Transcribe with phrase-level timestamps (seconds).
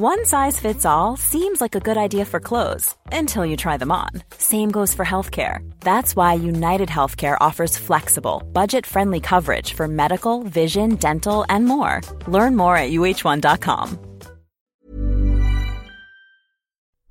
[0.00, 3.90] One size fits all seems like a good idea for clothes until you try them
[3.90, 4.10] on.
[4.38, 5.58] Same goes for healthcare.
[5.80, 12.00] That's why United Healthcare offers flexible, budget friendly coverage for medical, vision, dental, and more.
[12.28, 13.98] Learn more at uh1.com.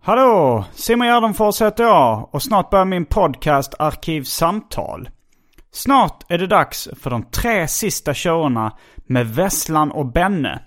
[0.01, 0.65] Hallå!
[0.73, 5.09] Simon Gärdenfors heter jag och snart börjar min podcast Arkivsamtal.
[5.71, 8.71] Snart är det dags för de tre sista showerna
[9.07, 10.66] med Vesslan och Benne.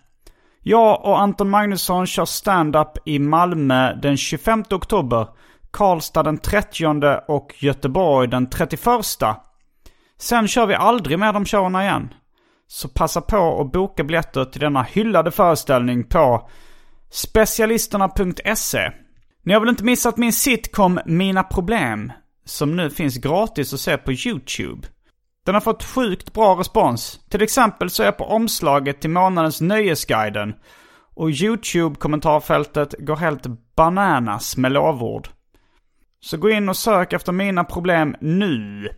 [0.62, 5.28] Jag och Anton Magnusson kör stand-up i Malmö den 25 oktober,
[5.70, 8.83] Karlstad den 30 och Göteborg den 31.
[10.19, 12.14] Sen kör vi aldrig mer de showerna igen.
[12.66, 16.48] Så passa på att boka biljetter till denna hyllade föreställning på
[17.11, 18.91] specialisterna.se.
[19.42, 22.12] Ni har väl inte missat min sitcom Mina Problem?
[22.44, 24.88] Som nu finns gratis att se på YouTube.
[25.46, 27.20] Den har fått sjukt bra respons.
[27.30, 30.55] Till exempel så är jag på omslaget till månadens Nöjesguiden.
[31.14, 35.28] Och YouTube-kommentarfältet går helt bananas med lovord.
[36.20, 38.88] Så gå in och sök efter mina problem nu.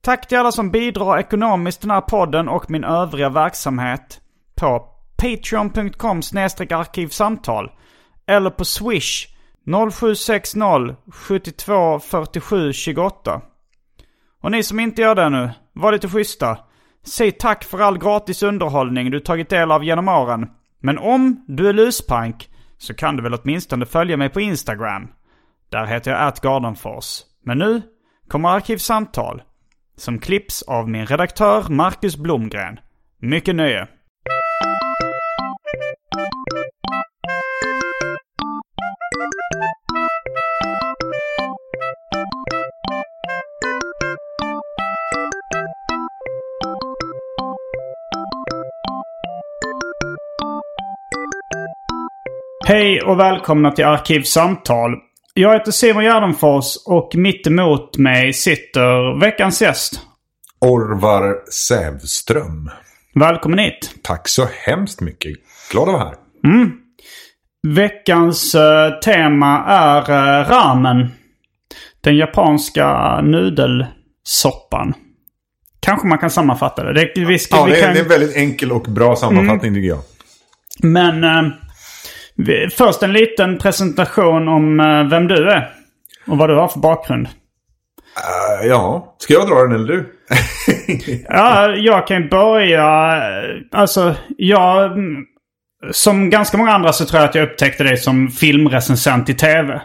[0.00, 4.20] Tack till alla som bidrar ekonomiskt till den här podden och min övriga verksamhet
[4.54, 6.18] på patreon.com
[6.70, 7.70] arkivsamtal
[8.26, 9.28] eller på swish
[9.90, 13.42] 0760 72 47 28.
[14.42, 16.58] Och ni som inte gör det nu, var lite schyssta.
[17.04, 20.48] Säg tack för all gratis underhållning du tagit del av genom åren.
[20.80, 25.08] Men om du är luspank så kan du väl åtminstone följa mig på Instagram.
[25.70, 27.20] Där heter jag atgardenfors.
[27.44, 27.82] Men nu
[28.28, 29.42] kommer Arkivsamtal.
[29.96, 32.78] Som klipps av min redaktör Marcus Blomgren.
[33.18, 33.88] Mycket nöje.
[52.72, 54.90] Hej och välkomna till Arkivsamtal.
[55.34, 60.00] Jag heter Simon Gärdenfors och mitt emot mig sitter veckans gäst.
[60.60, 62.70] Orvar Sävström.
[63.14, 63.94] Välkommen hit.
[64.02, 65.32] Tack så hemskt mycket.
[65.72, 66.14] Glad att vara här.
[67.68, 71.08] Veckans eh, tema är uh, ramen.
[72.00, 74.94] Den japanska nudelsoppan.
[75.80, 77.10] Kanske man kan sammanfatta det.
[77.14, 77.92] det, vi ska, Ja, vi det är, kan...
[77.92, 80.00] det är en väldigt enkel och bra sammanfattning tycker jag.
[80.82, 81.52] Men eh,
[82.76, 85.68] först en liten presentation om eh, vem du är.
[86.26, 87.26] Och vad du har för bakgrund.
[87.26, 90.12] Uh, ja, ska jag dra den eller du?
[91.28, 93.16] Ja, jag kan ju börja...
[93.16, 94.92] eh, Alltså, jag...
[95.90, 99.82] Som ganska många andra så tror jag att jag upptäckte dig som filmrecensent i tv.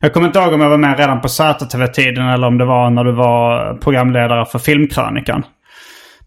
[0.00, 2.90] Jag kommer inte ihåg om jag var med redan på ZTV-tiden eller om det var
[2.90, 5.44] när du var programledare för Filmkrönikan.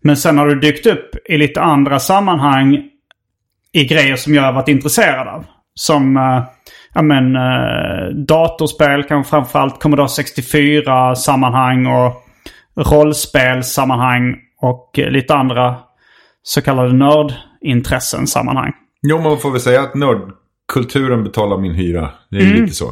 [0.01, 2.83] Men sen har du dykt upp i lite andra sammanhang
[3.73, 5.45] i grejer som jag har varit intresserad av.
[5.73, 6.43] Som eh,
[6.93, 12.13] ja, men, eh, datorspel, kanske framförallt Commodore 64-sammanhang och
[12.75, 15.75] rollspelssammanhang och eh, lite andra
[16.43, 18.73] så kallade nördintressen-sammanhang.
[19.07, 22.09] Jo, man får väl säga att nördkulturen betalar min hyra.
[22.29, 22.61] Det är Mm.
[22.61, 22.91] lite så.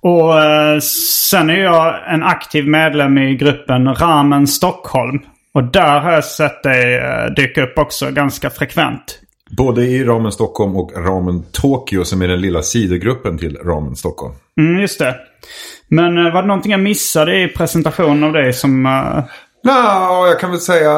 [0.00, 0.78] Och eh,
[1.30, 5.18] sen är jag en aktiv medlem i gruppen Ramen Stockholm.
[5.54, 9.18] Och där har jag sett dig eh, dyka upp också ganska frekvent.
[9.56, 14.34] Både i Ramen Stockholm och Ramen Tokyo som är den lilla sidogruppen till Ramen Stockholm.
[14.60, 15.16] Mm, just det.
[15.88, 18.86] Men eh, var det någonting jag missade i presentationen av dig som...
[18.86, 19.24] eh,
[19.64, 20.96] Ja, jag kan väl säga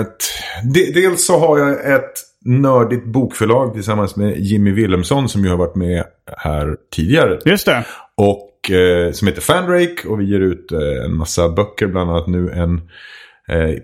[0.00, 0.30] att
[0.74, 2.12] de, dels så har jag ett
[2.44, 6.04] nördigt bokförlag tillsammans med Jimmy Wilhelmsson som ju har varit med
[6.36, 7.38] här tidigare.
[7.44, 7.84] Just det.
[8.16, 11.86] Och eh, som heter Fanrake och vi ger ut eh, en massa böcker.
[11.86, 12.80] Bland annat nu en eh,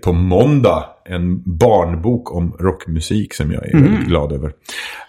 [0.03, 0.85] på måndag.
[1.05, 4.51] En barnbok om rockmusik som jag är väldigt glad över.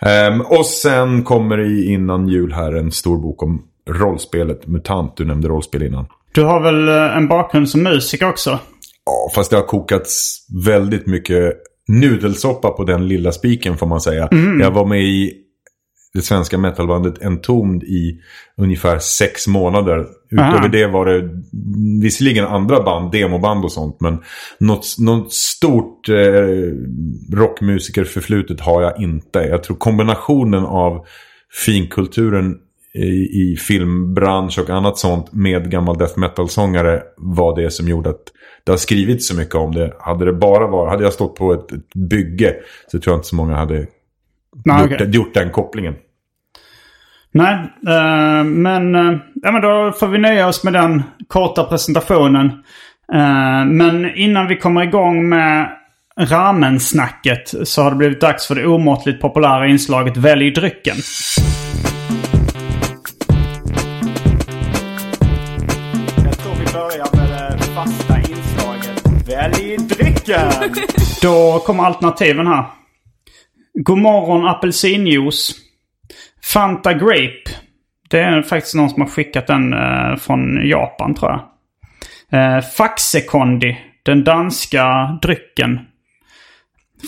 [0.01, 5.17] Ehm, och sen kommer i innan jul här en stor bok om rollspelet MUTANT.
[5.17, 6.07] Du nämnde rollspel innan.
[6.35, 8.59] Du har väl eh, en bakgrund som musiker också?
[9.05, 11.55] Ja, fast det har kokats väldigt mycket
[11.89, 14.29] nudelsoppa på den lilla spiken får man säga.
[14.61, 15.33] Jag var med i
[16.15, 18.21] det svenska metalbandet Entombed i
[18.57, 20.07] ungefär sex månader.
[20.31, 20.69] Utöver Aha.
[20.69, 21.31] det var det
[22.03, 24.01] visserligen andra band, demoband och sånt.
[24.01, 24.23] Men
[24.61, 26.15] något, något stort eh,
[27.37, 29.39] rockmusikerförflutet har jag inte.
[29.39, 31.07] Jag tror kombinationen av
[31.67, 32.57] finkulturen
[32.95, 38.23] i, i filmbransch och annat sånt med gammal death metal-sångare var det som gjorde att
[38.65, 39.93] det har skrivits så mycket om det.
[39.99, 42.57] Hade det bara varit, hade jag stått på ett, ett bygge
[42.91, 43.87] så tror jag inte så många hade
[44.65, 45.11] Nej, gjort, okej.
[45.11, 45.95] gjort den kopplingen.
[47.33, 47.55] Nej,
[47.87, 52.47] eh, men, eh, ja, men då får vi nöja oss med den korta presentationen.
[53.13, 55.69] Eh, men innan vi kommer igång med
[56.21, 60.97] ramensnacket så har det blivit dags för det omåttligt populära inslaget Välj drycken.
[66.25, 70.51] Jag tror vi börjar med det fasta inslaget Välj drycken.
[71.23, 72.78] Då kommer alternativen här.
[73.81, 75.55] God morgon apelsinjuice.
[76.53, 77.51] Fanta Grape.
[78.11, 81.41] Det är faktiskt någon som har skickat den eh, från Japan tror jag.
[82.41, 83.79] Eh, Faxekondi.
[84.03, 85.81] Den danska drycken.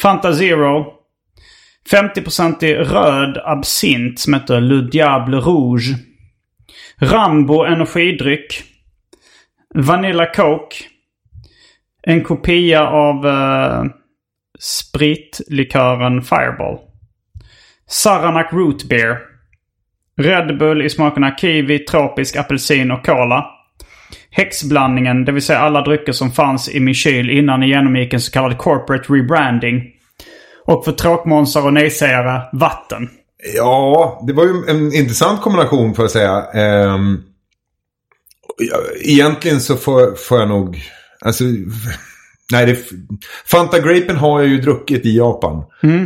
[0.03, 0.93] Fanta Zero.
[1.91, 5.95] 50% i röd absint som heter Le Diable Rouge.
[6.99, 8.63] Rambo energidryck.
[9.75, 10.77] Vanilla Coke.
[12.03, 13.85] En kopia av eh,
[14.61, 16.79] spritlikören Fireball.
[17.89, 19.19] Saranac Root Beer.
[20.17, 23.47] Red Bull i smakerna kiwi, tropisk, apelsin och cola.
[24.31, 28.21] Häxblandningen, det vill säga alla drycker som fanns i min kyl innan ni genomgick en
[28.21, 29.83] så kallad corporate rebranding.
[30.65, 33.09] Och för tråkmånsar och nejsägare, vatten.
[33.57, 36.47] Ja, det var ju en intressant kombination får jag säga.
[36.55, 37.23] Ehm,
[39.01, 40.83] egentligen så får, får jag nog...
[41.21, 41.45] Alltså,
[42.53, 42.77] nej, det,
[43.47, 45.65] Fanta Grapen har jag ju druckit i Japan.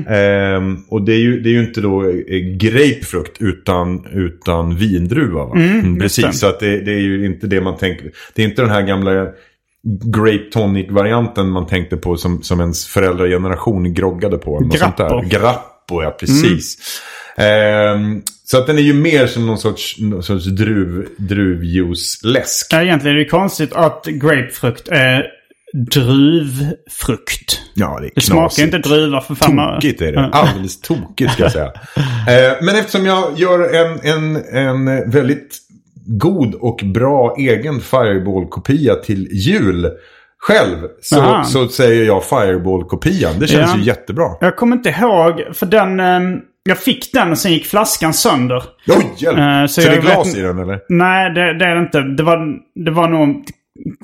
[0.08, 5.44] Ehm, och det är, ju, det är ju inte då eh, grapefrukt utan, utan vindruva.
[5.44, 5.56] Va?
[5.56, 6.32] Mm, Precis, det.
[6.32, 8.11] så att det, det är ju inte det man tänker.
[8.35, 9.26] Det är inte den här gamla
[10.05, 14.56] grape tonic-varianten man tänkte på som, som ens föräldrageneration groggade på.
[14.56, 15.08] eller något sånt där.
[15.08, 15.29] Grappo.
[15.29, 16.76] Grappo, ja precis.
[17.37, 22.67] Ehm, så att den är ju mer som någon sorts, någon sorts druv, druvjuice-läsk.
[22.70, 25.26] Ja, egentligen är det konstigt att grapefrukt är
[25.75, 27.61] druvfrukt.
[27.75, 28.75] Ja, det är Det smakar knasigt.
[28.75, 29.75] inte druva för fan.
[29.75, 30.25] Tokigt är det.
[30.32, 31.67] Alldeles tokigt ska jag säga.
[31.67, 34.37] Eh, men eftersom jag gör en, en,
[34.87, 35.59] en väldigt
[36.06, 39.91] god och bra egen Fireball-kopia till jul
[40.38, 40.76] själv.
[41.03, 41.44] Så, Aha.
[41.44, 43.38] så säger jag Fireball-kopian.
[43.41, 43.79] Det känns Ja.
[43.79, 44.25] ju jättebra.
[44.41, 46.00] Jag kommer inte ihåg, för den...
[46.00, 46.38] ehm,
[46.69, 48.62] jag fick den och sen gick flaskan sönder.
[48.88, 49.38] Oj, hjälp!
[49.38, 50.81] Eh, så så det är glas vet- i den eller?
[50.88, 52.00] Nej, det, det är det inte.
[52.00, 52.38] Det var,
[52.85, 53.44] det var nog...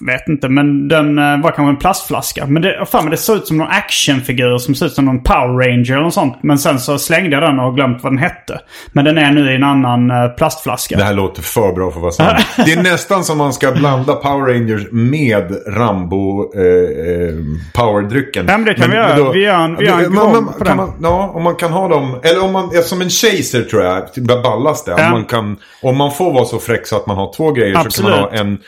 [0.07, 2.47] Vet inte, men den eh, var kanske en plastflaska.
[2.47, 5.23] Men det, fan, men det såg ut som någon actionfigur som ser ut som någon
[5.23, 6.39] Power Ranger eller något sånt.
[6.43, 8.61] Men sen så slängde jag den och glömt vad den hette.
[8.93, 10.97] Men den är nu i en annan eh, plastflaska.
[10.97, 12.47] Det här låter för bra för att vara sant.
[12.67, 17.35] Det är nästan som man ska blanda Power Rangers med Rambo eh, eh,
[17.75, 18.47] powerdrycken.
[18.49, 19.33] Ja, men det kan vi göra.
[19.33, 20.77] Vi gör en- vi gör en man, man, på den.
[20.77, 22.21] man, Ja, om man kan ha dem.
[22.23, 24.91] Eller om man, som en chaser tror jag, typ ballas det.
[24.99, 25.07] Ja.
[25.07, 27.75] Om, man kan, om man får vara så fräck så att man har två grejer
[27.91, 28.41] så kan man ha Absolut.
[28.47, 28.59] en,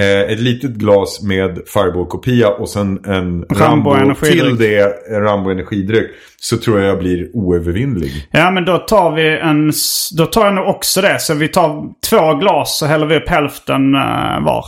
[0.00, 6.10] ett litet glas med Fireball-kopia och sen en Rambo Rambo, till det, en Rambo energidryck.
[6.40, 8.12] Så tror jag jag blir oövervinnlig.
[8.30, 9.72] Ja, men då tar vi en...
[10.16, 11.18] Då tar jag nog också det.
[11.18, 14.64] Så vi tar två glas så häller vi upp hälften eh, var.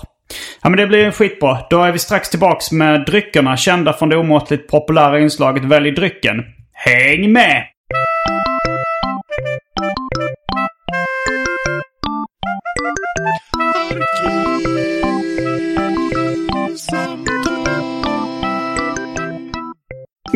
[0.62, 1.58] Ja, men det blir skitbra.
[1.70, 6.42] Då är vi strax tillbaks med dryckerna kända från det omåttligt populära inslaget Välj drycken.
[6.72, 7.64] Häng med!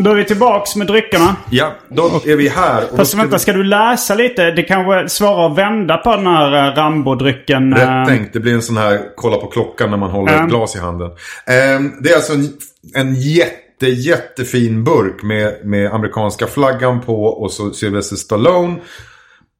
[0.03, 1.35] Då är vi tillbaks med dryckerna.
[1.49, 2.83] Ja, då är vi här.
[2.95, 4.51] Fast ska vänta, ska du läsa lite?
[4.51, 7.73] Det kanske är svårare att vända på den här eh, Rambo-drycken.
[7.73, 7.99] eh.
[7.99, 8.33] Rätt tänkt.
[8.33, 10.43] Det blir en sån här kolla på klockan när man håller Ja.
[10.43, 11.11] ett glas i handen.
[11.47, 12.47] Ehm, det är alltså en,
[12.95, 18.75] en jätte, jättefin burk med, med amerikanska flaggan på och så Sylvester Stallone.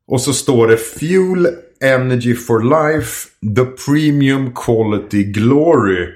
[0.07, 1.47] Och så står det Fuel
[1.83, 2.59] Energy for
[2.93, 6.07] Life The Premium Quality Glory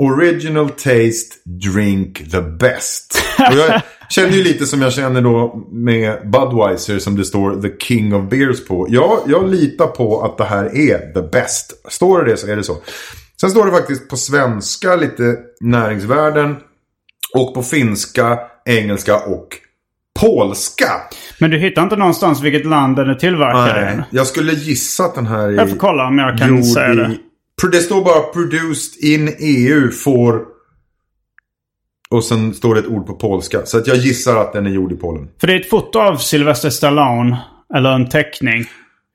[0.00, 3.22] Original Taste Drink the Best.
[3.38, 7.84] Och jag känner ju lite som jag känner då med Budweiser som det står The
[7.84, 8.86] King of Beers på.
[8.90, 11.72] Ja, jag litar på att det här är the best.
[11.88, 12.76] Står det det så är det så.
[13.40, 16.56] Sen står det faktiskt på svenska lite näringsvärden.
[17.34, 19.48] Och på finska, engelska och
[20.20, 20.90] polska.
[21.38, 23.96] Men du hittar inte någonstans vilket land den är tillverkad i?
[23.96, 26.94] Nej, jag skulle gissa att den här är Jag får kolla om jag kan säga
[26.94, 27.16] det.
[27.68, 30.44] Det står bara produced in EU for...
[32.10, 33.60] Och sen står det ett ord på polska.
[33.64, 35.28] Så att jag gissar att den är gjord i Polen.
[35.40, 37.38] För det är ett foto av Sylvester Stallone.
[37.74, 38.64] Eller en teckning.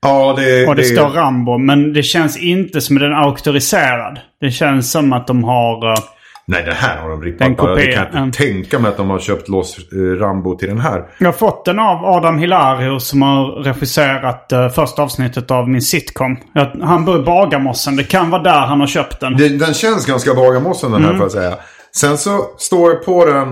[0.01, 1.57] Ja, det, Och det, står Rambo.
[1.57, 4.19] Men det känns inte som att den är auktoriserad.
[4.41, 6.14] Det känns som att de har...
[6.47, 7.57] eh, Nej, det här har de rippat.
[7.57, 7.81] Bara.
[7.81, 8.31] Jag kan inte mm.
[8.31, 11.05] tänka mig att de har köpt loss eh, Rambo till den här.
[11.19, 15.81] Jag har fått den av Adam Hilario som har regisserat uh, första avsnittet av min
[15.81, 16.37] sitcom.
[16.81, 17.95] Han bor i Bagarmossen.
[17.95, 19.37] Det kan vara där han har köpt den.
[19.37, 21.19] Den, den känns ganska Bagarmossen den här Mm.
[21.19, 21.55] får jag säga.
[21.95, 23.47] Sen så står det på den...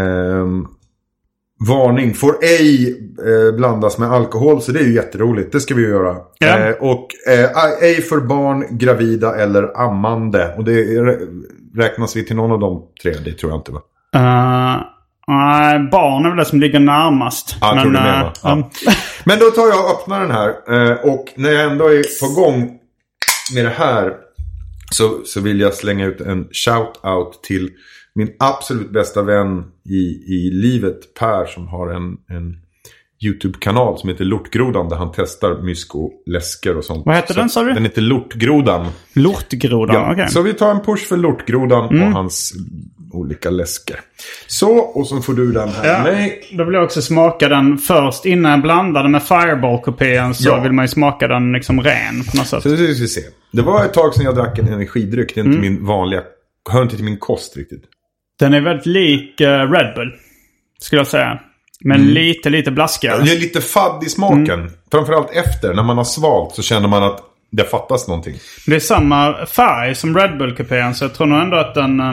[0.00, 0.66] ehm,
[1.68, 2.96] varning, får ej
[3.26, 4.62] eh, blandas med alkohol.
[4.62, 5.52] Så det är ju jätteroligt.
[5.52, 6.16] Det ska vi ju göra.
[6.38, 6.58] Ja.
[6.58, 10.54] Eh, och eh, ej för barn, gravida eller ammande.
[10.56, 11.20] Och det är,
[11.76, 13.12] räknas vi till någon av de tre?
[13.24, 13.80] Det tror jag inte va?
[14.16, 14.82] Uh,
[15.26, 17.56] Nej, barn är väl det som ligger närmast.
[17.60, 18.32] Ja, med, eh, va?
[18.42, 18.70] Ja.
[19.24, 20.48] Men då tar jag och öppnar den här.
[20.48, 22.78] eh, Och när jag ändå är på gång
[23.54, 24.12] med det här.
[24.90, 27.70] Så, så vill jag slänga ut en shout-out till
[28.14, 31.14] min absolut bästa vän i, i livet.
[31.20, 32.56] Per som har en, en
[33.24, 34.88] YouTube-kanal som heter Lortgrodan.
[34.88, 37.06] Där han testar mysko, läsker och sånt.
[37.06, 37.72] Vad heter Så den, sa du?
[37.72, 38.86] Den heter Lortgrodan.
[39.14, 40.28] Lortgrodan, Ja, okej.
[40.28, 42.02] Så vi tar en push för Lortgrodan Mm.
[42.08, 42.52] och hans
[43.12, 44.00] olika läsker.
[44.46, 45.88] Så, och så får du den här.
[45.88, 46.42] Ja, Nej.
[46.58, 48.26] då vill jag också smaka den först.
[48.26, 50.60] Innan jag blandar den med Fireball-kopian så Ja.
[50.60, 52.62] vill man ju smaka den liksom ren på något sätt.
[52.62, 53.20] Så det ska vi se.
[53.52, 55.34] Det var ett tag sedan jag drack en energidryck.
[55.34, 55.74] Det är inte Mm.
[55.74, 56.22] min vanliga...
[56.70, 57.82] Hör inte till min kost riktigt.
[58.38, 60.12] Den är väldigt lik eh, Red Bull.
[60.80, 61.40] Skulle jag säga.
[61.84, 62.14] Men Mm.
[62.14, 63.22] lite, lite blaskigare.
[63.24, 64.50] Det är lite fadd i smaken.
[64.60, 64.70] Mm.
[64.92, 65.74] Framförallt efter.
[65.74, 67.20] När man har svalt så känner man att
[67.50, 68.34] det fattas någonting.
[68.66, 72.00] Det är samma färg som Red Bull-kupén så jag tror nog ändå att den...
[72.00, 72.12] eh,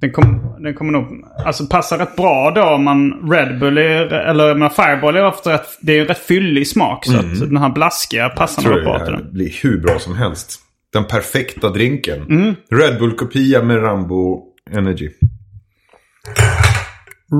[0.00, 1.06] Den, kom, den kommer nog...
[1.46, 4.12] Alltså passa rätt bra då om man Red Bull är...
[4.12, 5.66] Eller med Fireball är ofta rätt...
[5.80, 7.04] Det är ju rätt fyllig smak.
[7.06, 8.74] Så att den här blaskiga passar Mm.
[8.74, 9.32] nog bra det till den.
[9.32, 10.58] blir hur bra som helst.
[10.92, 12.22] Den perfekta drinken.
[12.22, 12.54] Mm.
[12.70, 15.08] Red Bull-kopia med Rambo Energy.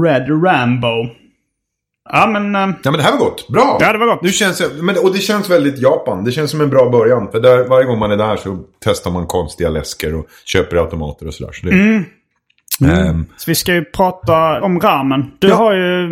[0.05, 1.09] Red Rambo.
[2.11, 2.55] Ja men...
[2.55, 3.49] eh, Ja men det här var gott.
[3.49, 3.79] Bra!
[3.81, 4.23] Ja, det var gott.
[4.23, 6.25] Nu känns men, och det känns väldigt Japan.
[6.25, 7.29] Det känns som en bra början.
[7.33, 11.27] För där, varje gång man är där så testar man konstiga läsker och köper automater
[11.27, 11.53] och sådär.
[11.53, 12.05] Så det, Mm.
[12.85, 15.31] Ehm, Så vi ska ju prata om ramen.
[15.39, 15.55] Du Ja.
[15.55, 16.09] har ju,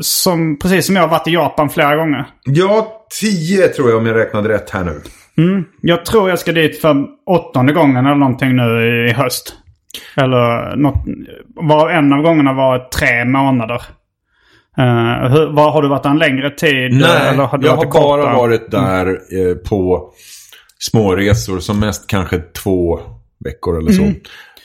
[0.00, 2.24] som, precis som jag, varit i Japan flera gånger.
[2.44, 5.00] ja, tio tror jag om jag räknade rätt här nu.
[5.80, 9.54] Jag tror jag ska dit för åttonde gången eller någonting nu i höst.
[10.16, 11.04] Eller något,
[11.54, 13.82] var en av gångerna var tre månader.
[14.78, 17.02] Uh, var, har du varit där en längre tid?
[17.02, 20.10] eller har du jag har bara varit där eh, på
[20.78, 21.58] småresor.
[21.60, 23.00] Som mest kanske två
[23.44, 24.02] veckor eller så.
[24.02, 24.16] Mm.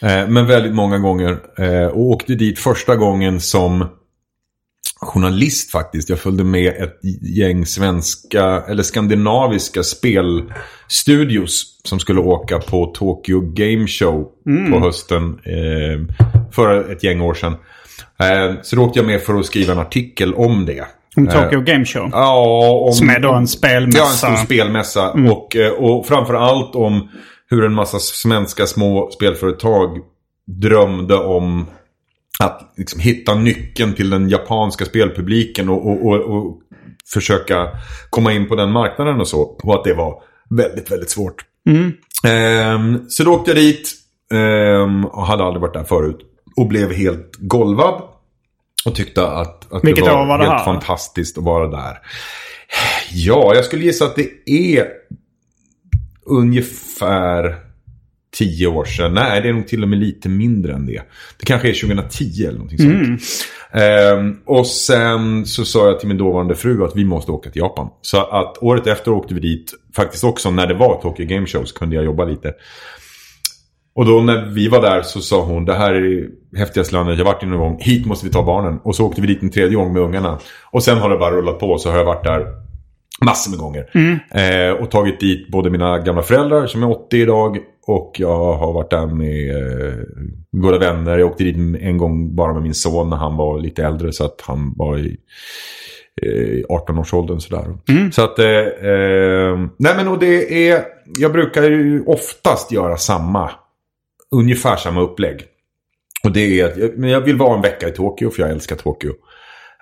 [0.02, 1.38] Eh, men väldigt många gånger.
[1.58, 3.86] Eh, och åkte dit första gången som
[5.02, 6.10] journalist faktiskt.
[6.10, 7.00] Jag följde med ett
[7.38, 14.72] gäng svenska eller skandinaviska spelstudios som skulle åka på Tokyo Game Show Mm.
[14.72, 16.16] på hösten eh,
[16.52, 17.56] för ett gäng år sedan.
[18.20, 20.86] Eh, så då åkte jag med för att skriva en artikel om det.
[21.16, 22.10] Om Tokyo Eh, Game Show.
[22.12, 23.98] Ja, om, Som är då en spelmässa.
[23.98, 25.12] Ja, en stor spelmässa.
[25.12, 25.32] Mm.
[25.32, 27.10] Och, eh, och framförallt om
[27.50, 29.98] hur en massa svenska små spelföretag
[30.48, 31.66] drömde om
[32.40, 36.58] att liksom hitta nyckeln till den japanska spelpubliken och, och, och, och
[37.14, 37.68] försöka
[38.10, 39.42] komma in på den marknaden och så.
[39.42, 41.46] Och att det var väldigt, väldigt svårt.
[41.70, 41.92] Mm.
[42.24, 43.92] Ehm, så då åkte jag dit
[44.34, 46.20] ehm, och hade aldrig varit där förut.
[46.56, 48.02] Och blev helt golvad.
[48.86, 50.66] Och tyckte att, att Vilket det var, var helt här?
[50.66, 51.98] fantastiskt att vara där.
[53.12, 54.88] Ja, jag skulle gissa att det är
[56.26, 57.56] ungefär
[58.38, 59.14] tio år sedan.
[59.14, 61.02] Nej, det är nog till och med lite mindre än det.
[61.40, 63.22] Det kanske är 2010 eller någonting sånt.
[63.74, 67.60] Ehm, och sen så sa jag till min dåvarande fru att vi måste åka till
[67.60, 67.90] Japan.
[68.02, 69.74] Så att året efter åkte vi dit.
[69.96, 72.54] Faktiskt också när det var Tokyo Game Show så kunde jag jobba lite.
[73.94, 77.26] Och då när vi var där så sa hon det här är häftigaste landet jag
[77.26, 77.78] varit i någon gång.
[77.80, 78.80] Hit måste vi ta barnen.
[78.84, 80.40] Och så åkte vi dit en tredje gång med ungarna.
[80.72, 82.46] Och sen har det bara rullat på så har jag varit där
[83.26, 83.90] massor med gånger.
[84.32, 87.58] Eh, och tagit dit både mina gamla föräldrar som är 80 idag.
[87.88, 89.96] Och jag har varit där med eh,
[90.52, 91.18] goda vänner.
[91.18, 94.12] Jag åkte dit en gång bara med min son när han var lite äldre.
[94.12, 95.18] Så att han var i
[96.22, 97.78] eh, 18-årsåldern sådär.
[98.12, 100.84] Så att, eh, eh, nej men och det är,
[101.20, 103.52] jag brukar ju oftast göra samma,
[104.36, 105.42] ungefär samma upplägg.
[106.24, 108.52] Och det är att, jag- men jag vill vara en vecka i Tokyo för jag
[108.52, 109.12] älskar Tokyo.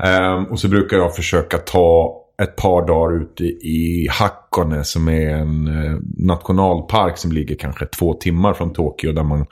[0.04, 5.30] Ehm, och så brukar jag försöka ta ett par dagar ute i Hakone som är
[5.30, 9.12] en eh, nationalpark som ligger kanske två timmar från Tokyo.
[9.12, 9.46] Där man,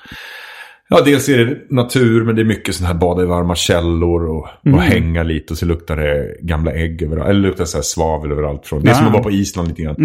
[0.89, 4.25] ja dels är det natur men det är mycket sådana här bada i varma källor
[4.29, 5.53] och, och hänga lite.
[5.53, 7.29] Och så luktar det gamla ägg överallt.
[7.29, 8.67] Eller luktar så här svavel överallt.
[8.67, 8.83] Från.
[8.83, 9.95] Det är som att vara på Island lite grann.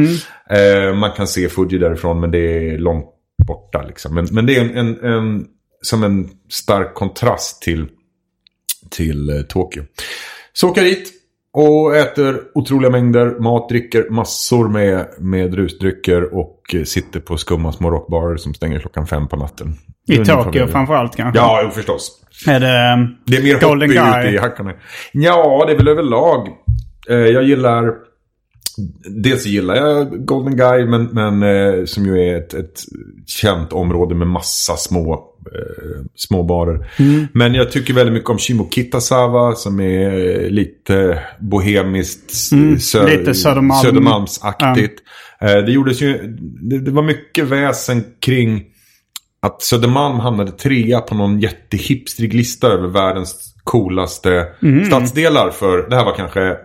[0.50, 2.38] Eh, man kan se Fuji därifrån men det
[2.70, 3.06] är långt
[3.46, 4.14] borta liksom.
[4.14, 5.46] Men, men det är en, en, en,
[5.82, 7.86] som en stark kontrast till,
[8.90, 9.82] till eh, Tokyo.
[10.52, 11.12] Så åker jag dit.
[11.54, 17.72] Och äter otroliga mängder mat, dricker massor med, med rusdrycker och eh, sitter på skumma
[17.72, 19.74] små rockbarer som stänger klockan fem på natten.
[20.08, 21.40] I Tokyo framförallt kanske.
[21.40, 22.22] Ja, jo, förstås.
[22.46, 24.34] Är det um, Det är mer Golden hoppig ute Guy?
[24.34, 24.72] i hackarna.
[25.12, 26.48] Ja, det är väl överlag.
[27.08, 27.94] Eh, jag gillar...
[29.22, 32.80] Dels gillar jag Golden Guy, men, men eh, som ju är ett, ett
[33.26, 36.90] känt område med massa små, eh, små barer.
[36.98, 37.26] Mm.
[37.34, 43.18] Men jag tycker väldigt mycket om Shimo Kitazawa som är eh, lite bohemiskt, Mm, sö-
[43.18, 43.82] lite Södermalm.
[43.84, 45.02] Södermalmsaktigt.
[45.40, 48.62] Eh, det gjordes ju, det, det var mycket väsen kring
[49.42, 54.84] att Södermalm hamnade trea på någon jättehipstrig lista över världens coolaste Mm.
[54.84, 56.56] stadsdelar för, det här var kanske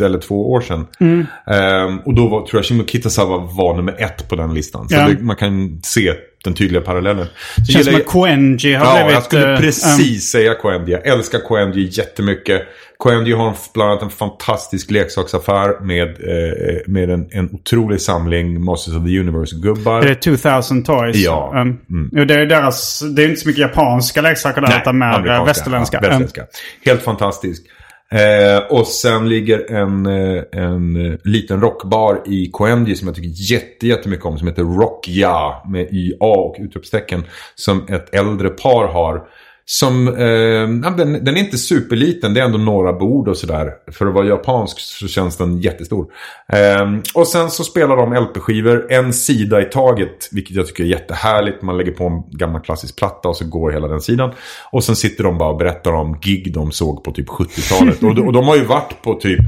[0.00, 0.86] eller två år sedan.
[1.00, 1.26] Mm.
[1.46, 4.88] Ehm, och då var, tror jag Shimokitazawa var nummer ett på den listan.
[4.88, 5.08] Så Ja.
[5.08, 7.26] det, man kan se den tydliga parallellen.
[7.56, 9.12] Så känns som att Koenji har Ja, blivit...
[9.14, 10.92] jag skulle eh, precis säga Koendi.
[10.92, 12.62] Jag älskar Koendi jättemycket.
[12.98, 18.94] Koendi har bland annat en fantastisk leksaksaffär med, eh, med en, en otrolig samling Masters
[18.94, 20.02] of the Universe-gubbar.
[20.02, 21.16] Är det 2000 Toys?
[21.16, 21.52] Ja.
[21.56, 22.26] Um, Mm.
[22.26, 23.00] det är deras...
[23.16, 25.40] Det är inte så mycket japanska leksaker där, utan mer amerikanska.
[25.40, 25.96] eh, västerländska.
[25.96, 26.44] Ja, västerländska.
[26.84, 27.62] Helt fantastisk.
[28.10, 33.52] Eh, och sen ligger en, eh, en eh, liten rockbar i Koendi som jag tycker
[33.52, 34.38] jätte, jättemycket om.
[34.38, 37.24] Som heter Rockja med YA och utropstecken.
[37.54, 39.28] Som ett äldre par har.
[39.68, 43.70] Som, eh, den, den är inte superliten, det är ändå några bord och sådär.
[43.92, 46.06] För att vara japansk så känns den jättestor.
[46.52, 50.28] Eh, och sen så spelar de LP-skivor, en sida i taget.
[50.32, 51.62] Vilket jag tycker är jättehärligt.
[51.62, 54.30] Man lägger på en gammal klassisk platta och så går hela den sidan.
[54.72, 58.02] Och sen sitter de bara och berättar om gig de såg på typ 70-talet.
[58.02, 59.40] och, de- och de har ju varit på typ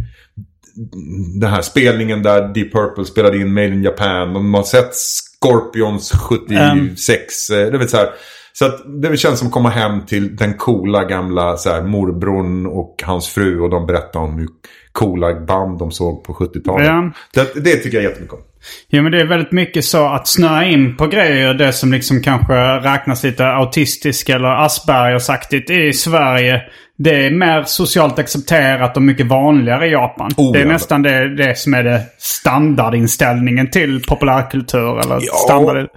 [1.40, 4.34] den här spelningen där Deep Purple spelade in Made in Japan.
[4.34, 7.50] De har sett Scorpions 76.
[7.50, 8.08] eh, det så här.
[8.58, 12.66] Så att det känns som att komma hem till den coola gamla så här, morbrorn
[12.66, 13.60] och hans fru.
[13.60, 14.48] Och de berättar om hur
[14.92, 16.86] coola band de såg på 70-talet.
[16.86, 17.10] Ja.
[17.34, 18.40] Det, det tycker jag jättemycket om.
[18.88, 21.54] Jo men det är väldigt mycket så att snöa in på grejer.
[21.54, 26.62] Det som liksom kanske räknas lite autistisk eller Aspergersaktigt i Sverige.
[26.98, 30.30] Det är mer socialt accepterat och mycket vanligare i Japan.
[30.36, 30.72] Oh, det är ja.
[30.72, 35.00] nästan det, det som är det standardinställningen till populärkultur.
[35.00, 35.34] Eller Ja.
[35.34, 35.88] standard...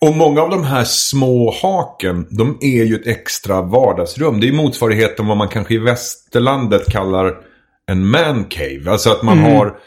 [0.00, 4.40] Och många av de här små haken, de är ju ett extra vardagsrum.
[4.40, 7.34] Det är motsvarigheten vad man kanske i västerlandet kallar
[7.86, 8.90] en man cave.
[8.90, 9.78] Alltså att man, har,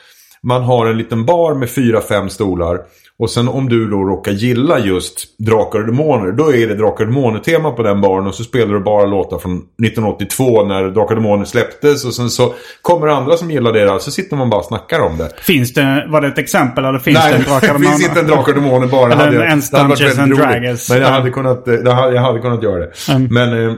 [0.43, 2.80] man har en liten bar med fyra, fem stolar.
[3.22, 7.06] Och sen om du då råkar gilla just Drakar och Demoner, då är det Drakar
[7.06, 8.28] och Demoner-tema på den baren.
[8.28, 12.06] Och så spelar du bara låtar från 1982 när Drakar och Demoner släpptes.
[12.06, 15.00] Och sen så kommer andra som gillar det där, så sitter man bara och snackar
[15.00, 15.30] om det.
[15.42, 18.20] Finns det, var det ett exempel eller finns Nej, det en Drakar det finns inte
[18.20, 19.08] en Drakar och Demoner bara.
[19.08, 20.62] Det Eller hade en jag- det väldigt and.
[20.62, 20.90] Dragons.
[20.90, 21.12] Men jag Ja.
[21.14, 22.92] hade kunnat, eh, det hade, jag hade kunnat göra det.
[23.12, 23.28] Mm.
[23.32, 23.74] Men, eh,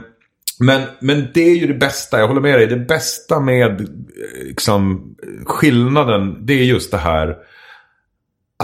[0.60, 2.66] men, men det är ju det bästa, jag håller med dig.
[2.66, 3.86] Det bästa med eh,
[4.48, 5.02] liksom,
[5.46, 7.36] skillnaden, det är just det här.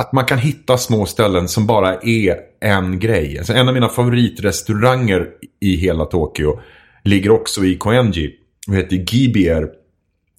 [0.01, 3.39] Att man kan hitta små ställen som bara är en grej.
[3.39, 5.27] Alltså en av mina favoritrestauranger
[5.61, 6.61] i hela Tokyo
[7.05, 8.35] ligger också i Koenji.
[8.69, 9.69] Och heter Gibier.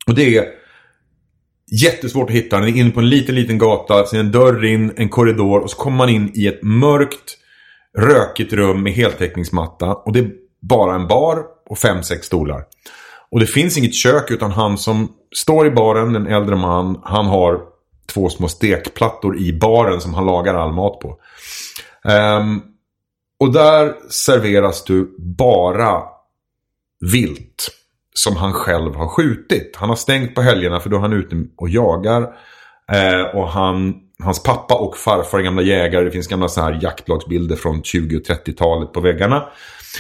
[0.08, 0.46] Och det är
[1.82, 2.60] jättesvårt att hitta.
[2.60, 4.06] Den är inne på en liten, liten gata.
[4.06, 5.60] Sen en dörr in, en korridor.
[5.60, 7.38] Och så kommer man in i ett mörkt,
[7.98, 9.94] rökigt rum med heltäckningsmatta.
[9.94, 12.64] Och det är bara en bar och fem, sex stolar.
[13.32, 17.26] Och det finns inget kök utan han som står i baren, en äldre man, han
[17.26, 17.71] har
[18.14, 21.18] två små stekplattor i baren som han lagar all mat på.
[22.40, 22.62] Um,
[23.40, 26.04] och där serveras du bara
[27.00, 27.70] vilt
[28.14, 29.76] som han själv har skjutit.
[29.76, 32.22] Han har stängt på helgerna för då är han ute och jagar.
[32.92, 33.94] Eh, och han,
[34.24, 36.06] hans pappa och farfar är gamla jägare.
[36.06, 39.50] Det finns gamla så här jaktlagsbilder från 20 och 30-talet på väggarna.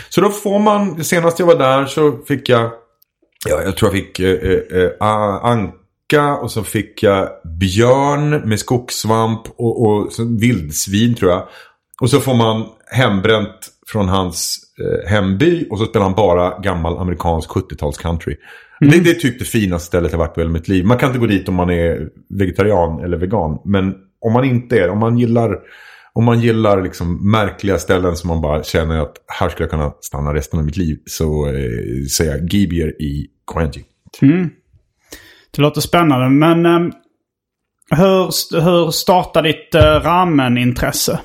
[0.09, 2.71] Så då får man, senast jag var där så fick jag,
[3.47, 4.89] ja jag tror jag fick eh, eh, eh,
[6.13, 11.47] anka och så fick jag björn med skogssvamp och, och vildsvin tror jag.
[12.01, 16.97] Och så får man hembränt från hans eh, hemby och så spelar han bara gammal
[16.97, 18.35] amerikansk 70-tals country.
[18.79, 20.85] Det, det är typ det finaste stället jag varit på i hela mitt liv.
[20.85, 23.59] Man kan inte gå dit om man är vegetarian eller vegan.
[23.65, 25.57] Men om man inte är om man gillar,
[26.13, 29.93] om man gillar liksom märkliga ställen som man bara känner att här skulle jag kunna
[30.01, 30.99] stanna resten av mitt liv.
[31.05, 33.83] Så eh, säger jag Gibier i Koenji.
[35.55, 36.29] Det låter spännande.
[36.29, 36.91] Men ehm,
[37.89, 38.25] hur,
[38.61, 41.19] hur startar ditt uh, ramen-intresse?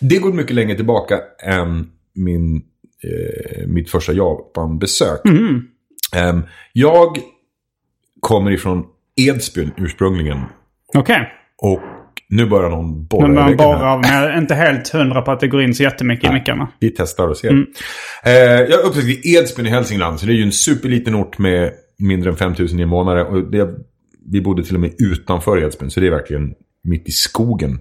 [0.00, 2.56] Det går mycket längre tillbaka än min,
[3.04, 5.20] eh, mitt första Japan-besök.
[6.16, 7.18] Ehm, jag
[8.20, 8.84] kommer ifrån
[9.16, 10.38] Edsbyn ursprungligen.
[10.94, 11.28] Okej.
[11.62, 11.80] Och
[12.28, 15.62] nu börjar någon borra Men man borrar med inte helt hundra på att det går
[15.62, 16.68] in så jättemycket i mickarna.
[16.80, 17.66] Vi testar och ser.
[18.24, 20.20] Eh, jag i Edsbyn i Hälsingland.
[20.20, 23.24] Så det är ju en superliten ort med mindre än 5000 invånare.
[23.24, 23.68] Och det,
[24.32, 27.80] vi bodde till och med utanför Edsbyn, så det är verkligen mitt i skogen.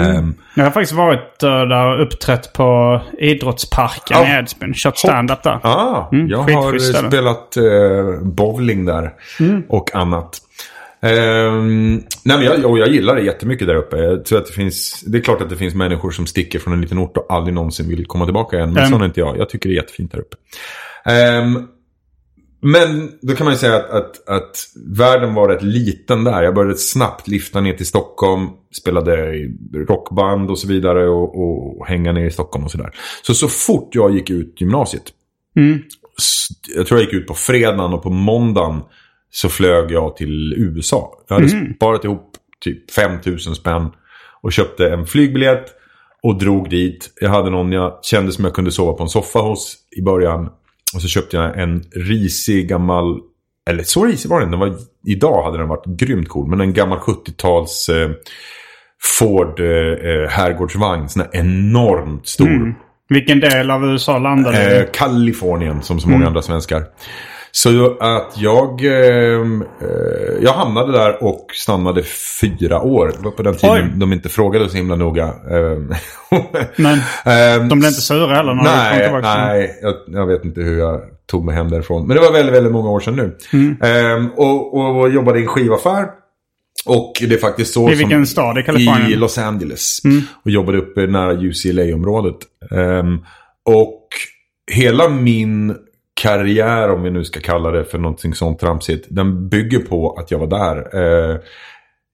[0.00, 4.26] Ehm, Jag har faktiskt varit uh, där och uppträtt på idrottsparken Ja.
[4.36, 4.74] i Edsbyn.
[4.74, 5.58] Kört stand-up där.
[5.62, 9.12] Ah, Mm, jag har spelat eh, bowling där
[9.68, 10.40] och annat.
[11.02, 11.94] Ehm,
[12.24, 13.96] nej men jag, och jag gillar det jättemycket där uppe.
[13.96, 16.72] Jag tror att det, finns, det är klart att det finns människor som sticker från
[16.74, 18.68] en liten ort och aldrig någonsin vill komma tillbaka igen.
[18.68, 18.90] Men Mm.
[18.90, 19.38] sån är inte jag.
[19.38, 20.36] Jag tycker det är jättefint där uppe.
[21.10, 21.66] Ehm,
[22.72, 24.56] men då kan man ju säga att, att, att
[24.98, 26.42] världen var rätt liten där.
[26.42, 28.46] Jag började snabbt lyfta ner till Stockholm.
[28.80, 29.56] Spelade i
[29.88, 31.08] rockband och så vidare.
[31.08, 31.42] Och,
[31.78, 32.90] och hänga ner i Stockholm och sådär.
[33.22, 35.02] Så så fort jag gick ut gymnasiet.
[36.18, 38.80] s- Jag tror jag gick ut på fredagen och på måndagen.
[39.30, 41.10] Så flög jag till USA.
[41.28, 43.90] Jag hade sparat ihop typ 5000 spänn.
[44.42, 45.64] Och köpte en flygbiljett.
[46.22, 47.12] Och drog dit.
[47.20, 50.48] Jag hade någon jag kände som jag kunde sova på en soffa hos i början.
[50.94, 53.20] Och så köpte jag en risig gammal...
[53.70, 54.50] Eller så risig var den.
[54.50, 54.76] den var,
[55.06, 56.48] idag hade den varit grymt cool.
[56.48, 58.10] Men en gammal 70-tals eh,
[59.18, 61.08] Ford eh, eh, herrgårdsvagn.
[61.08, 62.74] Sån här enormt stor.
[63.08, 64.86] Vilken del av USA landade Eh?
[64.92, 66.84] Kalifornien som så många andra svenskar.
[67.56, 69.40] Så att jag, eh,
[69.80, 72.02] eh, jag hamnade där och stannade
[72.40, 73.12] fyra år.
[73.18, 73.92] Det var på den tiden Oj.
[73.96, 75.24] de inte frågade så himla noga.
[75.24, 75.96] Eh,
[76.76, 79.34] Men ehm, de blev inte sura heller när du kom Nej, tillbaka?
[79.34, 82.06] nej jag, jag vet inte hur jag tog mig hem därifrån.
[82.06, 83.36] Men det var väldigt, väldigt många år sedan nu.
[83.52, 83.76] Mm.
[83.82, 86.06] Ehm, och, och jobbade i en skivaffär.
[86.86, 89.00] Och det är faktiskt så I vilken stad i Kalifornien?
[89.00, 89.12] Mm.
[89.12, 89.98] I Los Angeles.
[90.44, 92.36] Och jobbade uppe nära UCLA-området.
[92.70, 93.18] Ehm,
[93.64, 94.08] och
[94.72, 95.74] hela min
[96.24, 99.06] karriär, om vi nu ska kalla det för någonting sånt tramsigt.
[99.10, 100.76] Den bygger på att jag var där.
[100.96, 101.36] Eh,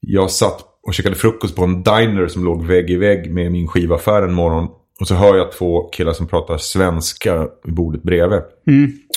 [0.00, 3.68] jag satt och käkade frukost på en diner som låg vägg i vägg med min
[3.68, 4.68] skivaffär en morgon.
[5.00, 8.40] Och så hör jag två killar som pratar svenska vid bordet bredvid.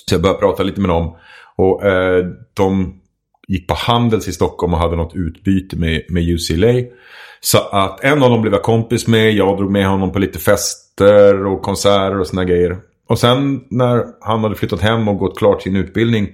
[0.09, 1.15] Så jag började prata lite med dem.
[1.57, 2.99] Och eh, de
[3.47, 6.73] gick på Handels i Stockholm och hade något utbyte med, med UCLA.
[7.41, 9.33] Så att en av dem blev jag kompis med.
[9.33, 12.77] Jag drog med honom på lite fester och konserter och såna grejer.
[13.13, 16.29] Och sen när han hade flyttat hem och gått klart sin utbildning.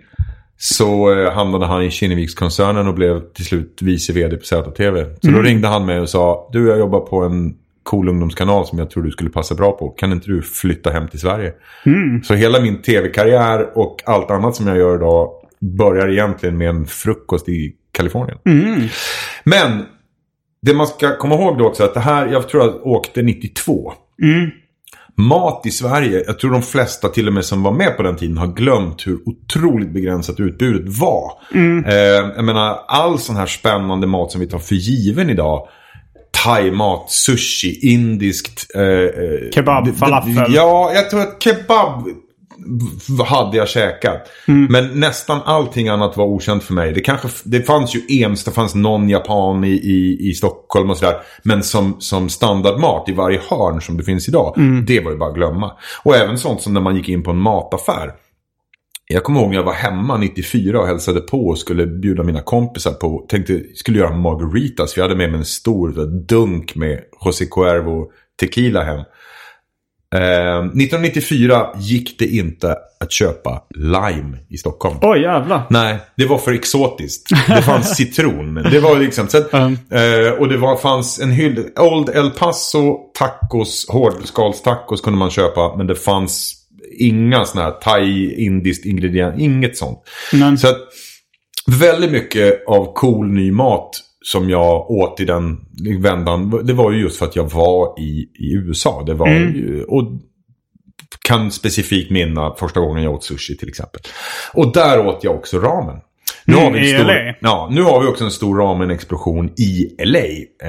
[0.57, 5.05] Så eh, hamnade han i Kinnevikskoncernen och blev till slut vice vd på ZTV.
[5.21, 8.79] Så då ringde han mig och sa Du jag jobbar på en cool ungdomskanal som
[8.79, 9.89] jag tror du skulle passa bra på.
[9.89, 11.53] Kan inte du flytta hem till Sverige?
[12.23, 16.85] Så hela min tv-karriär och allt annat som jag gör idag börjar egentligen med en
[16.85, 18.37] frukost i Kalifornien.
[19.43, 19.85] Men
[20.61, 23.93] det man ska komma ihåg då också att det här, jag tror jag åkte 92.
[25.19, 28.15] Mat i Sverige, jag tror de flesta till och med som var med på den
[28.15, 31.31] tiden har glömt hur otroligt begränsat utbudet var.
[31.87, 35.67] Eh, jag menar, all sån här spännande mat som vi tar för given idag.
[36.43, 38.75] Thai-mat, sushi, indiskt.
[38.75, 40.53] Eh, eh, Kebab, falafel.
[40.53, 42.07] Ja, jag tror att kebab
[43.25, 44.27] hade jag käkat.
[44.69, 46.93] Men nästan allting annat var okänt för mig.
[46.93, 50.97] Det, kanske, det fanns ju ens, det fanns någon japan i, i, i Stockholm och
[50.97, 51.15] sådär.
[51.43, 54.53] Men som, som standardmat i varje hörn som det finns idag.
[54.87, 55.71] Det var ju bara att glömma.
[56.03, 58.11] Och även sånt som när man gick in på en mataffär.
[59.11, 62.41] Jag kommer ihåg när jag var hemma 94 och hälsade på och skulle bjuda mina
[62.41, 63.25] kompisar på.
[63.29, 64.93] Tänkte skulle göra margaritas.
[64.93, 65.89] För jag hade med mig en stor
[66.27, 69.03] dunk med José Cuervo tequila hem.
[70.15, 74.97] Eh, 1994 gick det inte att köpa lime i Stockholm.
[75.01, 75.63] Oj jävlar.
[75.69, 77.29] Nej, det var för exotiskt.
[77.47, 78.55] Det fanns citron.
[78.55, 79.27] Det var liksom...
[79.27, 79.73] Så att, Mm.
[79.91, 81.61] eh, och det var, fanns en hylla.
[81.79, 85.75] Old El Paso tacos, hårdskalstacos kunde man köpa.
[85.77, 86.55] Men det fanns
[86.99, 89.41] inga sådana här thai, indiskt ingredienser.
[89.43, 89.99] Inget sånt.
[90.33, 90.77] Men, Så att
[91.67, 93.91] väldigt mycket av cool ny mat
[94.25, 95.57] som jag åt i den
[96.01, 96.65] vändan.
[96.65, 99.03] Det var ju just för att jag var i, i USA.
[99.05, 100.03] Det var ju, och
[101.27, 104.01] kan specifikt minna första gången jag åt sushi till exempel.
[104.53, 105.95] Och där åt jag också ramen.
[106.45, 107.35] Nu, Mm, har vi en stor.
[107.39, 110.19] Ja, nu har vi också en stor ramen-explosion i LA.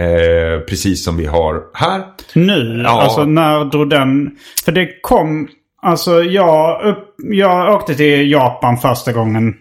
[0.01, 2.05] Eh, precis som vi har här.
[2.35, 2.83] nu?
[2.85, 3.03] Ja.
[3.03, 4.31] Alltså när drog den...
[4.65, 5.49] För det kom...
[5.83, 9.55] Alltså jag, upp, jag åkte till Japan första gången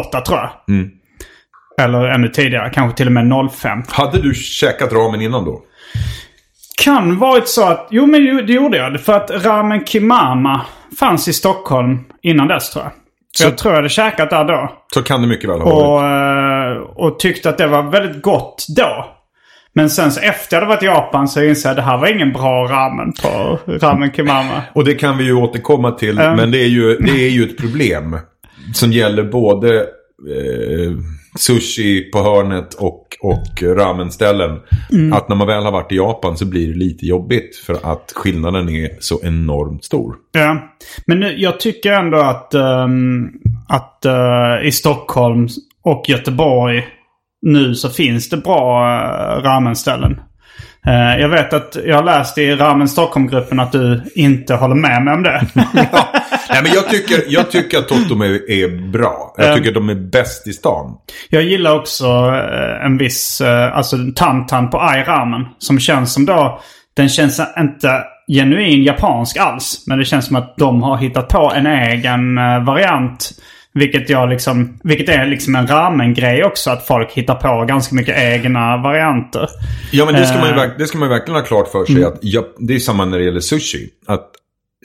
[0.00, 0.50] 08 tror jag.
[0.68, 0.90] Mm.
[1.80, 2.70] Eller ännu tidigare.
[2.70, 3.82] Kanske till och med 05.
[3.88, 5.62] Hade du käkat ramen innan då?
[6.84, 7.88] Kan varit så att...
[7.90, 9.00] Jo men det gjorde jag.
[9.00, 10.60] För att Ramen Kimama
[10.98, 12.92] fanns i Stockholm innan dess tror jag.
[13.36, 14.72] Så Så- jag tror jag hade käkat där då.
[14.94, 15.86] Så kan det mycket väl ha varit.
[15.86, 19.06] Och, eh, och tyckte att det var väldigt gott då.
[19.74, 21.98] Men sen så efter jag hade varit i Japan så insåg jag att det här
[21.98, 24.62] var ingen bra ramen på Ramen Kimama.
[24.74, 26.18] Och det kan vi ju återkomma till.
[26.18, 26.36] Mm.
[26.36, 28.18] Men det är, ju, det är ju ett problem.
[28.74, 29.86] Som gäller både
[30.28, 30.92] eh,
[31.38, 34.60] sushi på hörnet och, och ramenställen.
[34.92, 35.12] Mm.
[35.12, 37.56] Att när man väl har varit i Japan så blir det lite jobbigt.
[37.56, 40.14] För att skillnaden är så enormt stor.
[40.32, 40.72] Ja.
[41.06, 43.28] Men nu, jag tycker ändå att, ehm,
[43.68, 45.48] att eh, i Stockholm
[45.84, 46.84] och Göteborg
[47.42, 50.20] nu så finns det bra uh, ramenställen.
[50.86, 55.02] Eh, jag vet att jag har läst i Ramen Stockholm-gruppen att du inte håller med
[55.02, 55.46] mig om det.
[55.92, 56.08] ja.
[56.48, 59.34] Nej, men jag tycker, jag tycker att Totom är, är bra.
[59.36, 60.96] Jag tycker att de är bäst i stan.
[61.30, 65.46] Jag gillar också eh, en viss, eh, alltså Tantan på Ai Ramen.
[65.58, 66.60] Som känns som då,
[66.96, 69.84] den känns inte genuin japansk alls.
[69.86, 73.30] Men det känns som att de har hittat på en egen variant
[73.74, 76.70] vilket, jag liksom, vilket är liksom en ramen-grej också.
[76.70, 79.48] Att folk hittar på ganska mycket egna varianter.
[79.90, 81.96] Ja, men det ska man ju, det ska man verkligen ha klart för sig.
[81.96, 82.08] Mm.
[82.08, 83.88] Att, ja, det är samma när det gäller sushi.
[84.06, 84.30] Att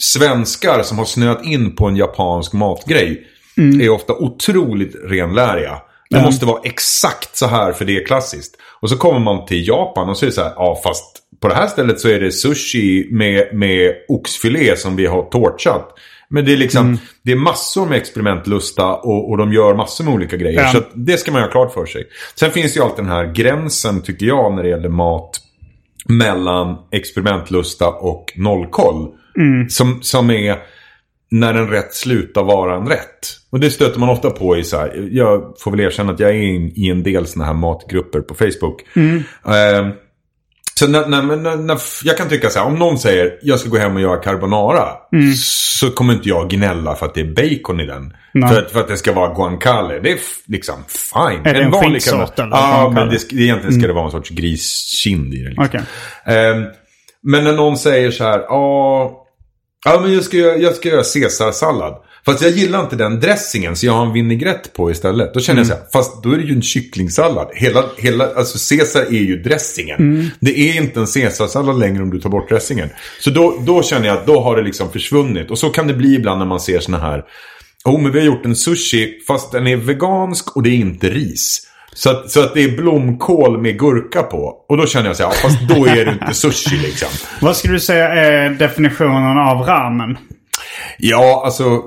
[0.02, 3.82] svenskar som har snöat in på en japansk matgrej mm.
[3.82, 5.82] är ofta otroligt renläriga.
[6.10, 8.56] Det måste vara exakt så här för det är klassiskt.
[8.82, 11.47] Och så kommer man till Japan och så är det så här, ja fast på
[11.47, 15.93] det här stället så är det sushi med, med oxfilé som vi har torchat.
[16.29, 16.97] Men det är liksom, mm.
[17.23, 20.61] det är massor med experimentlusta och, och de gör massor med olika grejer.
[20.61, 20.71] Ja.
[20.71, 22.07] Så det ska man ha klart för sig.
[22.35, 25.39] Sen finns ju alltid den här gränsen tycker jag när det gäller mat
[26.05, 29.07] mellan experimentlusta och nollkoll.
[29.37, 29.69] Mm.
[29.69, 30.57] Som, som är
[31.31, 33.37] när en rätt slutar vara en rätt.
[33.49, 36.29] Och det stöter man ofta på i så här, jag får väl erkänna att jag
[36.29, 38.85] är i en del sådana här matgrupper på Facebook.
[38.95, 39.17] Mm.
[39.17, 39.93] Uh,
[40.77, 43.69] så när, när, när, när, jag kan tycka så här, om någon säger jag ska
[43.69, 44.87] gå hem och göra carbonara.
[45.13, 45.33] Mm.
[45.33, 48.13] Så kommer inte jag gnälla för att det är bacon i den.
[48.49, 49.99] För att, för att det ska vara guancale.
[49.99, 51.45] Det är liksom fine.
[51.45, 52.57] Är det en, en skinksort eller?
[52.57, 53.87] Ja, men det, egentligen ska mm.
[53.87, 55.49] det vara en sorts griskind i det.
[55.49, 55.65] Liksom.
[55.65, 56.51] Okay.
[56.51, 56.65] Um,
[57.23, 62.03] men när någon säger så här, ja, men jag ska, jag ska göra caesarsallad.
[62.27, 65.33] Fast jag gillar inte den dressingen så jag har en vinägrett på istället.
[65.33, 65.69] Då känner mm.
[65.69, 67.49] jag så här, fast då är det ju en kycklingsallad.
[67.53, 69.99] Hela, hela, alltså Caesar är ju dressingen.
[69.99, 70.25] Mm.
[70.39, 72.89] Det är inte en Caesarsallad längre om du tar bort dressingen.
[73.19, 75.51] Så då, då känner jag att då har det liksom försvunnit.
[75.51, 77.23] Och så kan det bli ibland när man ser såna här.
[77.85, 81.09] Oh, men vi har gjort en sushi fast den är vegansk och det är inte
[81.09, 81.61] ris.
[81.93, 84.65] Så att, så att det är blomkål med gurka på.
[84.69, 87.09] Och då känner jag så här, ja, fast då är det inte sushi liksom.
[87.41, 90.17] Vad skulle du säga är definitionen av ramen?
[90.97, 91.81] Ja, alltså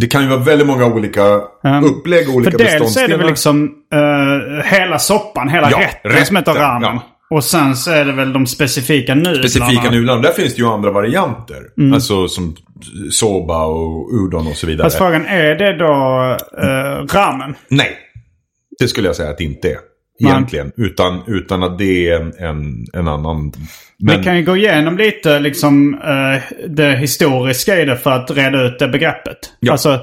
[0.00, 1.24] det kan ju vara väldigt många olika
[1.64, 2.78] um, upplägg och olika beståndsdelar.
[2.78, 6.54] För dels är det väl liksom uh, hela soppan, hela ja, rätten, rätten som heter
[6.54, 6.82] ramen.
[6.82, 7.02] Ja.
[7.30, 9.48] Och sen så är det väl de specifika nudlarna.
[9.48, 10.22] Specifika nudlarna.
[10.22, 11.62] Där finns det ju andra varianter.
[11.78, 11.92] Mm.
[11.92, 12.56] Alltså som
[13.10, 14.86] soba och udon och så vidare.
[14.86, 15.94] Fast frågan, är det då
[16.62, 17.54] uh, ramen?
[17.68, 17.98] Nej.
[18.78, 19.78] Det skulle jag säga att det inte är.
[20.20, 20.72] Egentligen.
[20.76, 23.52] Utan, utan att det är en, en, annan...
[23.98, 24.18] Men...
[24.18, 28.62] Vi kan ju gå igenom lite liksom uh, det historiska i det för att reda
[28.62, 29.38] ut det begreppet.
[29.60, 29.72] Ja.
[29.72, 30.00] Alltså,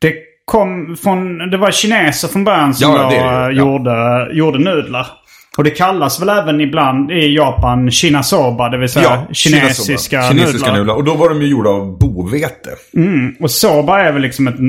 [0.00, 1.50] det kom från...
[1.50, 3.20] Det var kineser från början som ja, det det.
[3.20, 3.50] Ja.
[3.50, 5.06] Gjorde, gjorde nudlar.
[5.56, 10.30] Och det kallas väl även ibland i Japan shinasoba, det vill säga ja, kinesiska, nudlar.
[10.30, 10.94] kinesiska nudlar.
[10.94, 12.70] Och då var de ju gjorda av bovete.
[12.96, 13.34] Mm.
[13.40, 14.64] Och soba är väl liksom ett äh,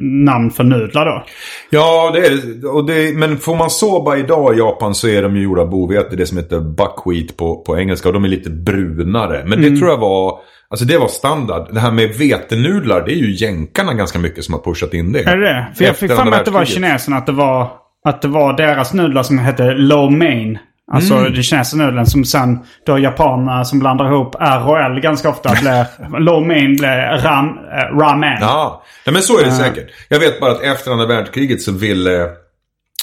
[0.00, 1.24] namn för nudlar då?
[1.70, 3.16] Ja, det är och det.
[3.16, 6.16] Men får man soba idag i Japan så är de ju gjorda av bovete.
[6.16, 8.08] Det som heter buckwheat på, på engelska.
[8.08, 9.42] Och de är lite brunare.
[9.46, 9.78] Men det mm.
[9.78, 10.38] tror jag var...
[10.70, 11.74] Alltså det var standard.
[11.74, 15.22] Det här med vetenudlar, det är ju jänkarna ganska mycket som har pushat in det.
[15.22, 15.66] Är det?
[15.76, 18.56] För jag fick för mig att det var kineserna, att det var att det var
[18.56, 20.58] deras nudlar som hette low main.
[20.92, 21.32] Alltså mm.
[21.32, 25.50] den kinesiska nudeln som sen då japanerna som blandar ihop R och L ganska ofta
[25.60, 26.18] blir...
[26.18, 28.38] low main blir ram, äh, ramen.
[28.40, 29.58] Ja, men så är det uh.
[29.58, 29.90] säkert.
[30.08, 32.28] Jag vet bara att efter andra världskriget så ville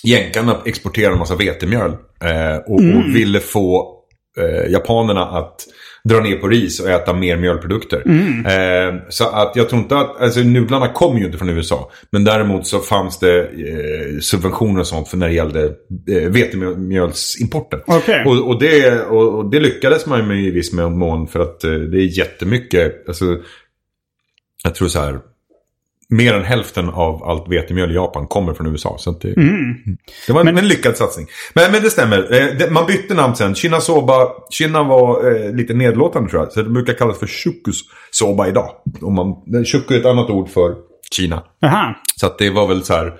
[0.04, 1.92] jänkarna exportera en massa vetemjöl.
[2.24, 2.98] Eh, och, mm.
[2.98, 3.94] och, ville få
[4.40, 5.56] eh, japanerna att
[6.08, 8.04] dra ner på ris och äta mer mjölprodukter.
[8.06, 8.46] Mm.
[8.46, 11.92] Eh, så att jag tror inte att, alltså nudlarna kom ju inte från USA.
[12.10, 15.64] Men däremot så fanns det eh, subventioner och sånt för när det gällde
[16.10, 17.80] eh, vetemjölsimporten.
[17.88, 18.26] Okay.
[18.26, 21.72] Och, och, det, och, och, det lyckades man med i viss mån för att eh,
[21.72, 23.26] det är jättemycket, alltså
[24.64, 25.20] jag tror så här
[26.10, 28.96] mer än hälften av allt vetemjöl i Japan kommer från USA.
[29.00, 29.76] Så det, mm.
[30.28, 31.28] det var en, men, en lyckad satsning.
[31.54, 32.34] Men, men det stämmer.
[32.64, 33.56] Eh, man bytte namn sen.
[33.56, 34.28] Kina Soba.
[34.50, 36.52] Kina var eh, lite nedlåtande tror jag.
[36.52, 38.72] Så det brukar kallas för Shukus Soba idag.
[39.02, 40.76] Om man, Shuku är ett annat ord för
[41.12, 41.44] Kina.
[41.66, 41.96] Aha.
[42.16, 43.14] Så det var väl så här.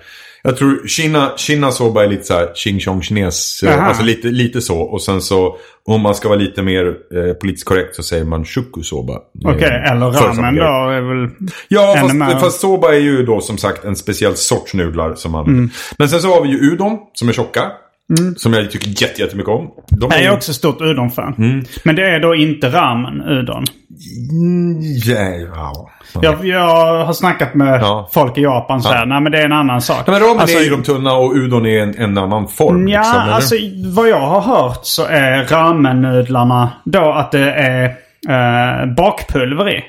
[0.48, 3.62] Jag tror Kina, Kina soba är lite så här ching chong kines.
[3.62, 4.80] Eh, alltså lite, lite så.
[4.80, 8.44] Och sen så om man ska vara lite mer eh, politiskt korrekt så säger man
[8.44, 9.12] shuku soba.
[9.44, 11.30] Okej, okay, eller ramen då är väl
[11.68, 15.46] Ja, fast, fast, soba är ju då som sagt en speciell sorts nudlar som man...
[15.46, 15.70] Mm.
[15.98, 17.62] Men sen så har vi ju udon som är tjocka.
[18.18, 18.34] Mm.
[18.36, 19.70] Som jag tycker jättemycket om.
[19.90, 20.16] De är...
[20.16, 21.34] Jag är också stort udon-fan.
[21.38, 21.64] Mm.
[21.84, 23.64] Men det är då inte ramen udon?
[24.32, 24.80] Mm,
[25.54, 25.90] ja.
[26.22, 28.08] Jag, jag har snackat med ja.
[28.12, 29.04] folk i Japan så här, ja.
[29.04, 30.02] nej men det är en annan sak.
[30.06, 32.88] Ja, men ramen alltså, är ju de tunna och udon är en, en annan form.
[32.88, 33.54] Ja, liksom, alltså
[33.94, 37.84] vad jag har hört så är ramen-nudlarna då att det är
[38.28, 39.84] eh, bakpulver i.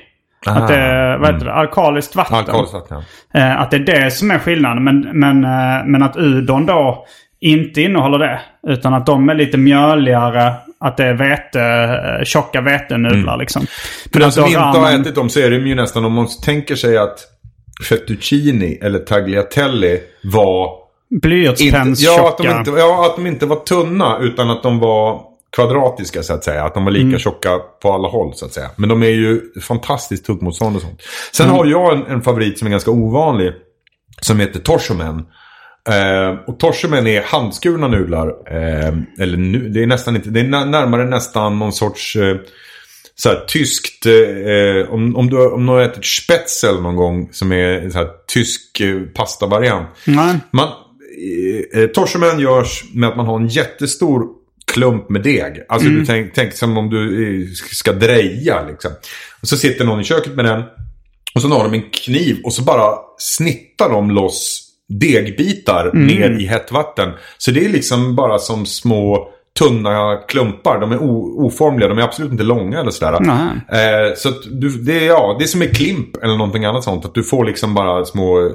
[0.46, 2.36] Att det är, vad heter det, alkaliskt vatten.
[2.36, 3.02] Alkoholiskt vatten,
[3.32, 3.40] ja.
[3.40, 4.84] Eh, att det är det som är skillnaden.
[4.84, 7.06] Men, men, eh, men att udon då
[7.40, 8.40] inte innehåller det.
[8.68, 10.54] Utan att de är lite mjöligare.
[10.80, 13.66] Att det är vete, eh, tjocka vetenudlar liksom.
[14.12, 16.26] För den som inte har ramen- ätit dem så är det ju nästan om man
[16.44, 17.18] tänker sig att
[17.88, 20.80] fettuccini eller tagliatelle var...
[21.22, 22.12] Blyertspennstjocka.
[22.22, 25.20] ja, att de inte, ja, att de inte var tunna utan att de var
[25.56, 26.64] kvadratiska så att säga.
[26.64, 27.18] Att de var lika Mm.
[27.18, 28.70] tjocka på alla håll så att säga.
[28.76, 31.02] Men de är ju fantastiskt tuggmotstånd och sånt.
[31.32, 31.58] Sen Mm.
[31.58, 33.52] har jag en, en favorit som är ganska ovanlig.
[34.20, 35.26] Som heter torshomen.
[35.88, 38.28] Eh, och torshomen är handskurna nudlar.
[38.28, 42.36] Eh, eller nu, det är nästan inte, det är närmare nästan någon sorts eh,
[43.14, 47.52] så här, tyskt, eh, om, om, du, om du har ätit spetzel någon gång som
[47.52, 49.88] är så här, tysk eh, pastavariant.
[50.04, 50.36] Nej.
[50.52, 50.68] Man,
[51.74, 54.26] eh, torshomen görs med att man har en jättestor
[54.72, 55.64] klump med deg.
[55.68, 58.90] Alltså du tänk, tänk som om du eh, ska dreja liksom.
[59.42, 60.62] Och så sitter någon i köket med den.
[61.34, 66.46] Och så har de en kniv och så bara snittar de loss degbitar ner i
[66.46, 67.08] hett vatten.
[67.38, 70.80] Så det är liksom bara som små tunna klumpar.
[70.80, 73.12] De är oformliga, de är absolut inte långa eller sådär.
[73.68, 77.04] Eh, så du, det, är, ja, det är som en klimp eller någonting annat sånt.
[77.04, 78.52] Att du får liksom bara små, eh,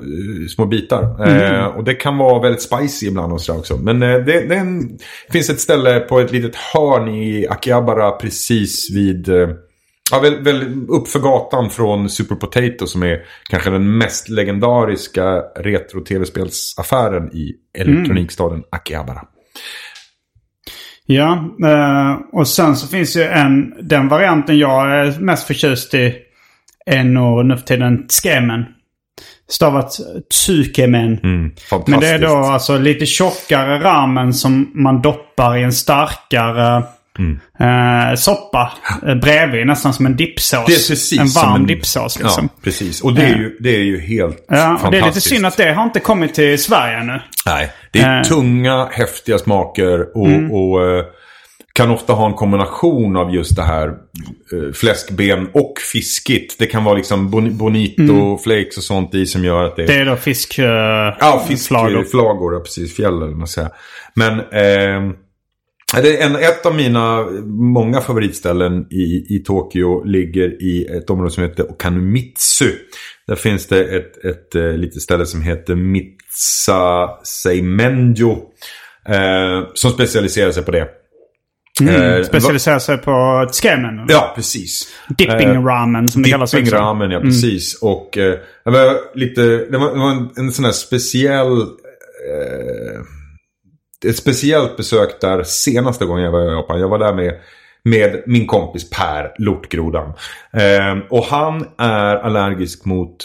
[0.56, 1.04] små bitar.
[1.28, 3.78] Eh, och det kan vara väldigt spicy ibland och sådär också.
[3.78, 4.98] Men eh, det, det, en,
[5.32, 9.30] finns ett ställe på ett litet hörn i Akihabara precis vid...
[10.12, 17.36] Ja, väl, väl uppför gatan från Super Potato som är kanske den mest legendariska retro-tv-spelsaffären
[17.36, 19.22] i elektronikstaden Akihabara.
[21.06, 26.16] Ja, eh, och sen så finns ju en, den varianten jag är mest förtjust i
[26.86, 28.66] är nog nu för tiden Tsukemen.
[29.50, 29.92] Stavat
[30.30, 31.20] Tsukemen.
[31.24, 31.52] Mm.
[31.88, 36.84] Men det är då alltså lite tjockare ramen som man doppar i en starkare
[37.20, 37.40] Mm.
[37.60, 38.74] eh, soppa
[39.08, 39.68] eh, bredvid.
[39.68, 40.66] Nästan som en dippsås.
[40.68, 42.50] Det är precis en varm en- dippsås liksom.
[42.56, 43.02] Ja, precis.
[43.02, 44.92] Och det är ju, det är ju helt Ja, fantastiskt.
[44.92, 47.22] det är lite synd att det har inte kommit till Sverige ännu.
[47.46, 48.24] Nej, det är Eh.
[48.24, 50.52] tunga, häftiga smaker och, Mm.
[50.52, 51.04] och eh,
[51.74, 56.60] kan ofta ha en kombination av just det här eh, fläskben och fiskigt.
[56.60, 59.96] Det kan vara liksom bon, bonito, flakes och sånt i som gör att det, Mm.
[59.96, 60.60] Det är då fisk...
[60.60, 60.66] eh,
[61.20, 62.04] Ja, fiskflagor.
[62.04, 62.60] flagor.
[62.60, 62.96] Precis.
[62.96, 63.70] Fjäll eller vad man säger.
[64.14, 65.16] Men eh,
[66.02, 67.26] det är en, ett av mina
[67.74, 72.72] många favoritställen i, i Tokyo ligger i ett område som heter Okanumitsu.
[73.28, 78.32] Där finns det ett, ett, eh, litet ställe som heter Mitsa Seimenjo.
[79.10, 80.80] Eh, som specialiserar sig på det.
[80.82, 80.88] Eh,
[81.82, 84.06] Mm, specialiserar sig på Tsukemen.
[84.08, 84.88] Ja, precis.
[85.18, 87.80] Dipping Eh, ramen som det kallas Dipping ramen, ja precis.
[87.82, 93.02] Och eh, det var lite, det var, det var en, en sån här speciell, eh,
[94.10, 96.80] ett speciellt besök där senaste gången jag var i Japan.
[96.80, 97.34] Jag var där med,
[97.84, 100.14] med min kompis Per, lortgrodan.
[100.54, 103.18] Eh, och han är allergisk mot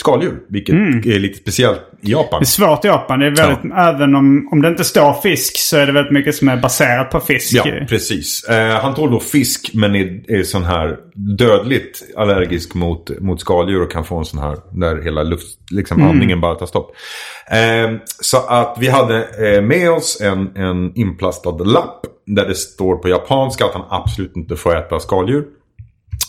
[0.00, 2.40] skaldjur, vilket är lite speciellt i Japan.
[2.40, 3.20] Det är svårt i Japan.
[3.20, 6.34] Det är väldigt, Även om, om det inte står fisk så är det väldigt mycket
[6.34, 7.54] som är baserat på fisk.
[7.54, 8.44] Ja, precis.
[8.44, 13.82] Eh, han tål då fisk men är, är sån här dödligt allergisk mot, mot skaldjur
[13.82, 16.96] och kan få en sån här där hela luft, liksom andningen bara tar stopp.
[17.50, 22.96] Eh, så att vi hade eh, med oss en, en inplastad lapp där det står
[22.96, 25.44] på japanska att han absolut inte får äta skaldjur.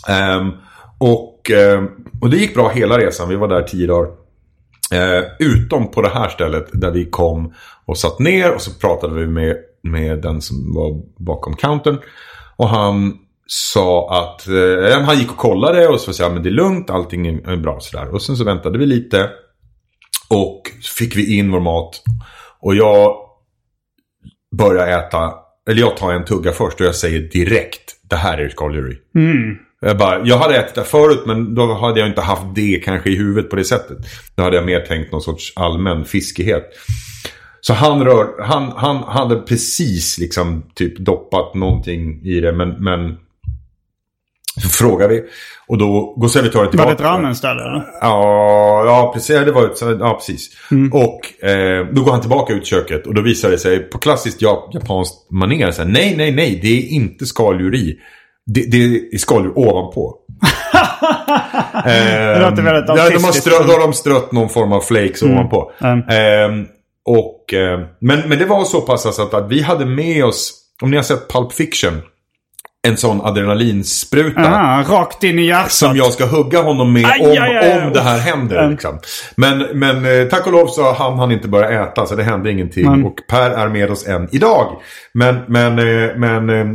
[0.10, 0.52] Ehm,
[1.42, 1.84] och, eh,
[2.22, 3.30] och det gick bra hela resan.
[3.30, 4.12] Vi var där tio dagar.
[4.94, 7.54] Eh, utom på det här stället där vi kom
[7.86, 11.98] och satt ner och så pratade vi med, med den som var bakom countern.
[12.56, 13.14] Och han
[13.48, 16.90] sa att eh, han gick och kollade och så sa att men det är lugnt,
[16.90, 18.14] allting är bra sådär.
[18.14, 19.30] Och sen så väntade vi lite.
[20.30, 20.62] Och
[20.98, 22.02] fick vi in vår mat.
[22.60, 23.16] Och jag
[24.58, 25.34] börjar äta,
[25.70, 29.58] eller jag tar en tugga först och jag säger direkt det här är skaldjur mm.
[29.86, 33.10] Jag, bara, jag hade ätit det förut men då hade jag inte haft det kanske
[33.10, 33.98] i huvudet på det sättet.
[34.36, 36.64] Då hade jag mer tänkt någon sorts allmän fiskighet.
[37.62, 43.18] Så han, rör, han, han hade precis liksom typ doppat någonting i det men, men
[44.62, 45.24] så frågar vi.
[45.68, 46.90] Och då går servitören Var tillbaka.
[46.90, 47.84] det ett ramenställe?
[48.02, 49.36] Ja, ja precis.
[49.46, 50.50] Det var ett, ja, precis.
[50.92, 53.98] Och eh, då går han tillbaka ut i köket och då visar det sig på
[53.98, 55.86] klassiskt ja, japanskt manér.
[55.86, 56.60] Nej, nej, nej.
[56.62, 58.00] Det är inte skaldjur i.
[58.46, 58.78] Det, det
[59.14, 60.16] är skaldjur ovanpå.
[61.86, 65.24] Det låter väldigt Ja, de har strött, då har de strött någon form av flakes
[65.24, 65.72] ovanpå.
[66.10, 66.66] Ehm,
[67.06, 70.54] och, eh, men, men det var så pass alltså att, att vi hade med oss,
[70.82, 72.02] om ni har sett Pulp Fiction.
[72.88, 74.42] En sån adrenalinspruta.
[74.42, 75.72] Aha, rakt in i hjärtat.
[75.72, 78.70] Som jag ska hugga honom med Aj, om, aj, aj, om det här händer.
[78.70, 79.00] Liksom.
[79.36, 82.52] Men, men eh, tack och lov så hann han inte börja äta så det hände
[82.52, 82.86] ingenting.
[82.86, 83.06] Mm.
[83.06, 84.68] Och Per är med oss än idag.
[85.14, 86.66] Men, men, eh, men eh,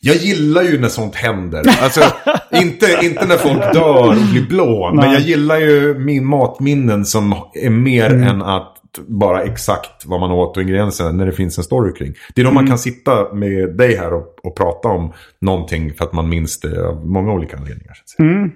[0.00, 1.62] jag gillar ju när sånt händer.
[1.82, 2.00] Alltså,
[2.52, 4.90] inte, inte när folk dör och blir blå.
[4.94, 5.12] Men Nej.
[5.14, 8.28] jag gillar ju min matminnen som är mer Mm.
[8.28, 12.14] än att bara exakt vad man åt och ingredienserna när det finns en story kring.
[12.34, 12.54] Det är då Mm.
[12.54, 16.60] man kan sitta med dig här och, och prata om någonting för att man minns
[16.60, 17.96] det av många olika anledningar.
[18.02, 18.50] Att säga.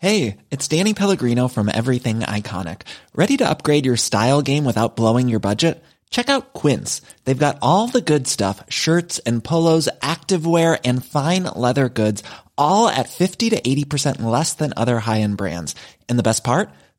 [0.00, 2.82] Hey, it's Danny Pellegrino from Everything Iconic.
[3.14, 5.82] Ready to upgrade your style game without blowing your budget?
[6.10, 7.02] Check out Quince.
[7.24, 12.22] They've got all the good stuff shirts and polos, activewear, and fine leather goods,
[12.56, 15.74] all at 50 to 80% less than other high end brands.
[16.08, 16.70] And the best part?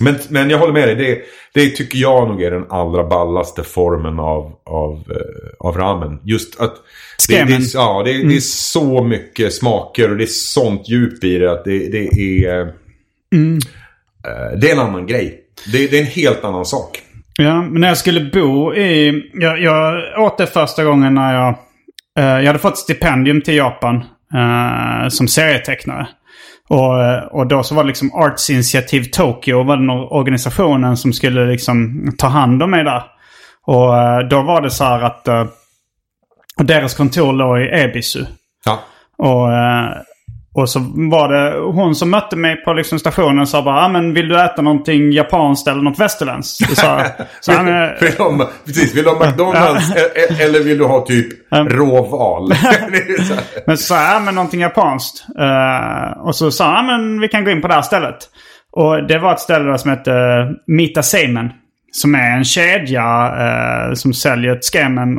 [0.00, 0.94] Men, men jag håller med dig.
[0.96, 1.18] Det,
[1.54, 6.20] det tycker jag nog är den allra ballaste formen av, av, eh, av ramen.
[6.24, 6.74] Just att...
[7.28, 11.38] Det, det, ja, det, det är så mycket smaker och det är sånt djup i
[11.38, 12.06] det att det, det
[12.44, 12.60] är...
[12.60, 15.40] eh, det är en annan grej.
[15.72, 17.02] Det, är en helt annan sak.
[17.38, 19.22] Ja, men när jag skulle bo i...
[19.34, 21.48] Jag, jag åt det första gången när jag...
[22.18, 23.96] eh, jag hade fått stipendium till Japan
[24.34, 26.08] eh, som serietecknare.
[26.70, 30.96] Och, eh, och då så var det liksom Arts Initiative Tokyo var den or- organisationen
[30.96, 33.02] som skulle liksom ta hand om mig där.
[33.66, 35.28] Och eh, då var det så här att...
[35.28, 35.44] eh,
[36.58, 38.24] och deras kontor låg i Ebisu.
[38.64, 38.78] Ja.
[39.18, 39.52] Och,
[40.54, 43.88] och så var det hon som mötte mig på liksom stationen och sa bara ah,
[43.88, 46.76] men vill du äta någonting japanskt eller något västerländskt?
[46.76, 47.00] Så,
[47.40, 50.84] så han, eh, Vill ha, precis, vill du ha McDonalds e- e- eller vill du
[50.84, 52.48] ha typ råval?
[53.66, 55.24] Men så sa jag, ah, men någonting japanskt.
[55.38, 58.18] Eh, och så sa han, ah, men vi kan gå in på det här stället.
[58.72, 61.50] Och det var ett ställe där som hette uh, Mita Seimen.
[61.92, 65.18] Som är en kedja eh, som säljer ett skemen.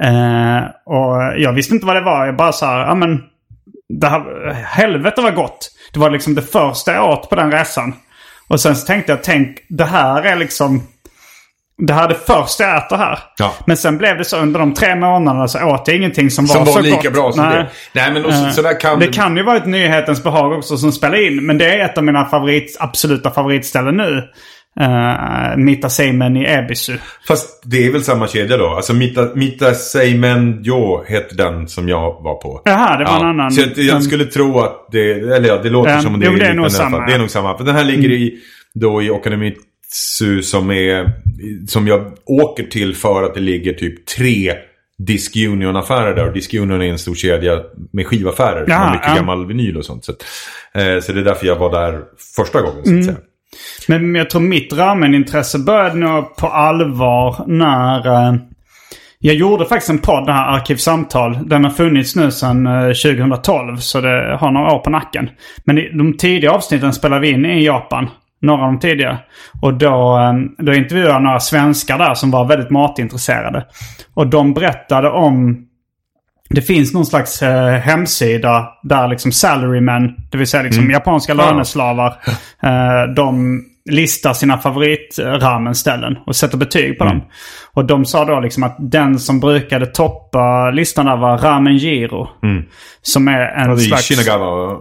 [0.00, 2.26] Eh, och jag visste inte vad det var.
[2.26, 3.22] Jag bara sa, ah, men
[3.88, 5.70] det här, helvete var gott.
[5.92, 7.94] Det var liksom det första jag åt på den resan.
[8.48, 10.82] Och sen så tänkte jag, tänk det här är liksom...
[11.86, 13.18] Det här är det första jag äter här.
[13.38, 13.54] Ja.
[13.66, 16.54] Men sen blev det så under de tre månaderna så åt jag ingenting som var
[16.54, 17.12] Som var så lika gott.
[17.12, 17.56] bra som Nej.
[17.56, 17.68] det.
[18.00, 20.52] Nej, men och så, Eh, så där kan det kan ju vara ett nyhetens behag
[20.52, 21.46] också som spelar in.
[21.46, 24.24] Men det är ett av mina favorit, absoluta favoritställen nu.
[24.80, 26.96] Uh, Mita Seimen i Ebisu.
[27.28, 28.66] Fast det är väl samma kedja då?
[28.68, 32.60] Alltså Mita, Mita Seimen Jo heter den som jag var på.
[32.64, 33.50] Jaha, det var en annan.
[33.50, 36.26] Så jag, jag skulle tro att det, eller ja, det låter Ja, som om det
[36.26, 37.06] jo, är det är nog samma.
[37.06, 37.58] Det är nog samma.
[37.58, 38.38] För den här ligger i,
[38.74, 41.12] då i Okanemitsu som är,
[41.68, 44.52] som jag åker till för att det ligger typ tre
[44.98, 46.26] Disc Union-affärer där.
[46.28, 47.60] Och Disc Union är en stor kedja
[47.92, 48.64] med skivaffärer.
[48.64, 49.14] som Ja, har mycket ja.
[49.14, 50.04] gammal vinyl och sånt.
[50.04, 50.12] Så,
[50.74, 52.00] eh, så det är därför jag var där
[52.36, 53.04] första gången så att Mm.
[53.04, 53.16] säga.
[53.88, 58.06] Men jag tror mitt ramenintresse började nog på allvar när...
[58.28, 58.34] eh,
[59.18, 61.48] jag gjorde faktiskt en podd, det här Arkivsamtal.
[61.48, 65.30] Den har funnits nu sedan eh, 2012, så det har några år på nacken.
[65.64, 68.08] Men i- de tidiga avsnitten spelade vi in i Japan.
[68.42, 69.18] Några av de tidiga.
[69.62, 73.66] Och då, eh, då intervjuade jag några svenskar där som var väldigt matintresserade.
[74.14, 75.65] Och de berättade om
[76.48, 81.50] det finns någon slags eh, hemsida där liksom salarymen, det vill säga liksom japanska Ja.
[81.50, 82.08] löneslavar,
[82.62, 87.22] eh, de listar sina favoritramenställen och sätter betyg på dem.
[87.72, 92.28] Och de sa då liksom att den som brukade toppa listan där var Ramen Giro.
[93.02, 94.02] Som är en Ja, slags...
[94.08, 94.76] Shinagawa.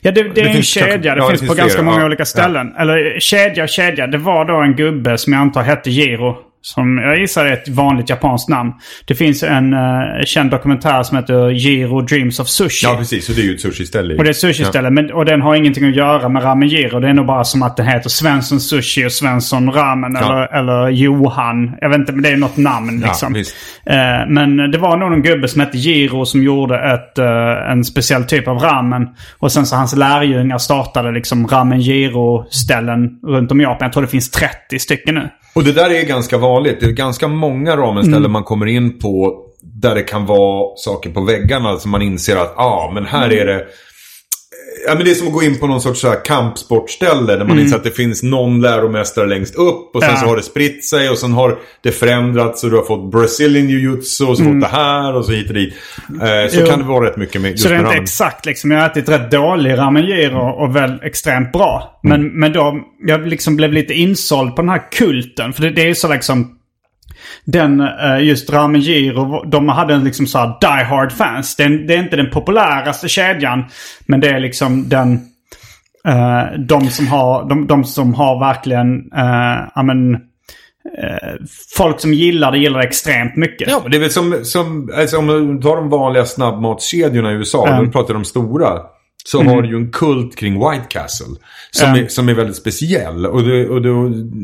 [0.00, 1.14] Ja, det, det, Det är en kedja.
[1.14, 2.74] Det ja, finns på ganska många olika ställen.
[2.78, 4.06] Eller kedja och kedja.
[4.06, 6.36] Det var då en gubbe som jag antar hette Giro.
[6.60, 8.72] Som jag gissar är ett vanligt japanskt namn.
[9.06, 12.86] Det finns en uh, känd dokumentär som heter Giro Dreams of Sushi.
[12.86, 13.28] Ja, precis.
[13.28, 14.16] Och det är ju ett sushi-ställe.
[14.16, 14.90] Och det är ett sushi-ställe.
[14.90, 17.00] Men, och den har ingenting att göra med Ramen Giro.
[17.00, 20.16] Det är nog bara som att den heter Svensson Sushi och Svensson Ramen.
[20.20, 20.26] Ja.
[20.26, 21.76] Eller, eller Johan.
[21.80, 23.32] Jag vet inte, men det är något namn Ja, liksom.
[23.32, 23.56] visst.
[23.86, 23.96] Eh,
[24.28, 28.24] men det var nog en gubbe som hette Giro som gjorde ett, eh, en speciell
[28.24, 29.08] typ av ramen.
[29.38, 33.86] Och sen så hans lärjungar startade liksom Ramen Giro-ställen runt om i Japan.
[33.86, 35.28] Jag tror det finns 30 stycken nu.
[35.52, 36.80] Och det där är ganska vanligt.
[36.80, 41.20] Det är ganska många ramenställen man kommer in på där det kan vara saker på
[41.20, 43.66] väggarna som man inser att ah, men här är det...
[44.86, 47.44] Ja, men det är som att gå in på någon sorts så här kampsportställe där
[47.44, 50.20] man inser att det finns någon läromästare längst upp och sen Ja.
[50.20, 53.68] så har det spritt sig och sen har det förändrats och du har fått Brazilian
[53.68, 55.74] jiu-jitsu och så fått det här och så hit och dit.
[56.22, 56.66] Eh, så Jo.
[56.66, 58.02] kan det vara rätt mycket med just Så det är inte ramen.
[58.02, 58.70] exakt liksom.
[58.70, 62.00] Jag har ätit rätt dålig ramen giro och väl extremt bra.
[62.02, 62.32] Men, Mm.
[62.40, 65.52] men då, jag liksom blev lite insåld på den här kulten.
[65.52, 66.54] För det, det är så liksom...
[67.44, 71.56] Den, eh, just Ramen Giro, de hade en liksom så här die hard fans.
[71.56, 73.64] Det är, det är inte den populäraste kedjan.
[74.06, 75.12] Men det är liksom den...
[76.08, 80.18] eh, de, som har, de, de som har verkligen, eh,
[81.76, 83.68] folk som gillar det gillar det extremt mycket.
[83.70, 87.34] Ja, men det är väl som, som alltså om du tar de vanliga snabbmatskedjorna i
[87.34, 88.68] USA, när du pratar om stora.
[89.24, 91.26] Så har du ju en kult kring White Castle.
[91.70, 91.98] Som, Ja.
[91.98, 93.26] är, som är väldigt speciell.
[93.26, 93.88] Och, det, och det,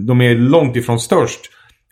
[0.07, 1.41] de är långt ifrån störst.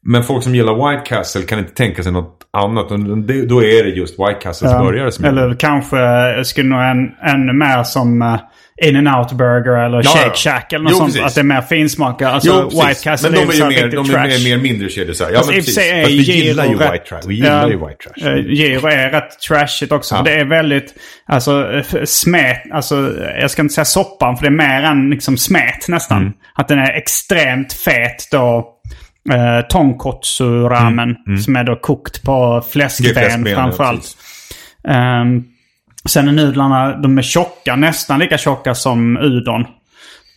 [0.07, 2.89] Men folk som gillar White Castle kan inte tänka sig något annat.
[3.29, 6.81] Det, då är det just White Castles Ja, burgare som Eller kanske eh, skulle nog
[6.81, 8.39] en, ännu mer som uh,
[8.83, 10.37] in and out burger eller Ja, Shake.
[10.37, 11.09] Shack eller något Jo, sånt.
[11.13, 11.23] precis.
[11.27, 12.29] Att det är mer finsmakare.
[12.31, 12.81] Alltså Jo.
[12.87, 15.17] White Castle Men de är ju här mer, riktigt de är mer, mer mindre kedjor.
[15.21, 15.79] Ja, Fast men precis.
[15.79, 17.21] är Fast vi gillar ju White Trash.
[17.27, 18.29] Vi gillar ju White Trash.
[18.31, 20.15] eh, Giro är rätt trashigt också.
[20.15, 20.23] Ja.
[20.23, 20.95] Det är väldigt,
[21.27, 25.37] alltså eh, smet, alltså jag ska inte säga soppan för det är mer än liksom
[25.37, 26.19] smet nästan.
[26.23, 26.33] Mm.
[26.55, 28.72] Att den är extremt fet då.
[29.31, 34.01] Eh, tonkotsu-ramen som är då kokt på Mm, fläskben fläskben, ja, framförallt.
[34.01, 34.17] precis.
[34.89, 35.45] Ehm,
[36.09, 39.65] sen är nudlarna, de är tjocka, nästan lika tjocka som udon.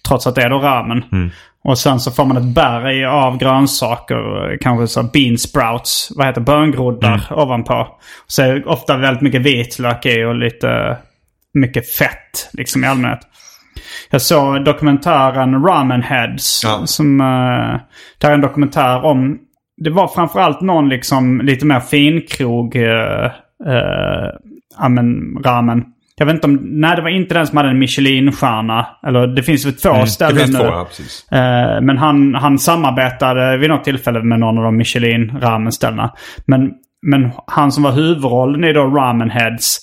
[0.08, 1.04] Trots att det är då ramen.
[1.12, 1.30] Mm.
[1.64, 4.58] Och sen så får man ett berg av grönsaker.
[4.62, 7.40] Kanske så bean sprouts, vad heter böngroddar Mm.
[7.44, 7.88] ovanpå.
[8.28, 10.98] Så är det ofta väldigt mycket vitlök i och lite
[11.54, 13.20] mycket fett liksom i allmänhet.
[14.10, 16.62] Jag såg dokumentären Ramen Heads.
[16.64, 16.82] Ja.
[16.86, 17.80] Som, uh,
[18.22, 19.38] det är en dokumentär om...
[19.78, 22.76] Det var framförallt någon liksom lite mer finkrog...
[22.76, 22.86] Uh,
[23.68, 24.30] uh,
[24.80, 25.84] ja, men, ramen.
[26.18, 26.60] Jag vet inte om...
[26.62, 28.88] Nej, det var inte den som hade en Michelin-stjärna.
[29.08, 30.64] Eller det finns väl två Mm, ställen det finns nu.
[30.64, 31.32] två, ja, precis.
[31.32, 36.12] Eh, men han, han samarbetade vid något tillfälle med någon av de Michelin-ramenställena.
[36.46, 39.78] Men, men han som var huvudrollen i då Ramen Heads.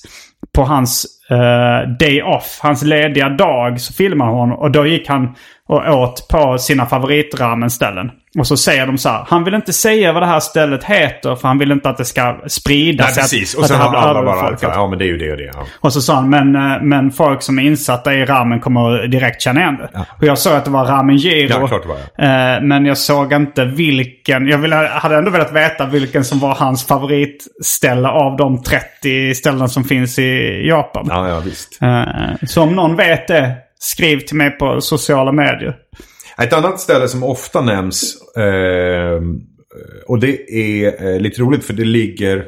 [0.55, 5.35] På hans uh, day off, hans lediga dag, så filmade hon och då gick han
[5.69, 8.11] och åt på sina favoritramenställen.
[8.39, 11.35] Och så säger de så här, han vill inte säga vad det här stället heter
[11.35, 13.55] för han vill inte att det ska sprida Nej, precis.
[13.55, 14.57] Att, Och det har alla bara...
[14.61, 15.51] Ja, men det är ju det och det.
[15.53, 15.65] Ja.
[15.79, 19.41] Och så sa han, men, eh, men folk som är insatta i ramen kommer direkt
[19.41, 20.05] känna igen det.
[20.19, 21.47] Och jag såg att det var ramen giro.
[21.61, 24.47] Ja, klart det var, Eh, Men jag såg inte vilken.
[24.47, 29.69] Jag ville, hade ändå velat veta vilken som var hans favoritställe av de 30 ställen
[29.69, 31.05] som finns i Japan.
[31.09, 31.81] Ja, ja, visst.
[31.81, 32.03] Eh,
[32.47, 33.51] Så om någon vet det,
[33.83, 35.75] skriv till mig på sociala medier.
[36.37, 39.21] Ett annat ställe som ofta nämns eh,
[40.07, 42.45] och det är eh, lite roligt för det ligger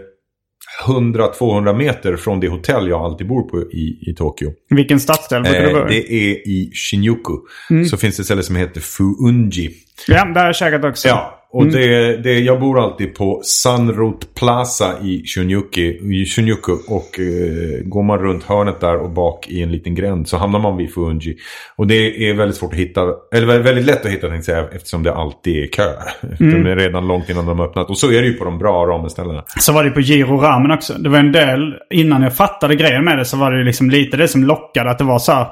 [0.87, 4.51] 100-200 meter från det hotell jag alltid bor på i, i Tokyo.
[4.69, 5.93] Vilken stadsdel brukar du Eh, bo i?
[5.93, 7.33] det är i Shinjuku.
[7.69, 7.85] Mm.
[7.85, 9.71] Så finns det ett ställe som heter Fuunji.
[10.07, 11.07] Ja, där har jag käkat också.
[11.07, 15.81] Ja, och det, det, jag bor alltid på Sunroot Plaza i Shinjuku.
[16.13, 20.27] I Shinjuku och eh, går man runt hörnet där och bak i en liten gränd
[20.27, 21.37] så hamnar man vid Fuunji.
[21.75, 23.01] Och det är väldigt svårt att hitta,
[23.35, 25.91] eller väldigt- lätt att hitta tänkte jag eftersom det alltid är kö.
[26.39, 26.63] Mm.
[26.63, 27.89] De är redan långt innan de har öppnat.
[27.89, 29.43] Och så är det ju på de bra ramenställena.
[29.59, 30.93] Så var det på Giro Ramen också.
[30.93, 34.17] Det var en del, innan jag fattade grejen med det så var det liksom lite
[34.17, 34.89] det som lockade.
[34.89, 35.47] Att det var så här,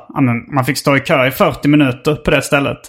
[0.56, 2.80] man fick stå i kö i 40 minuter på det stället.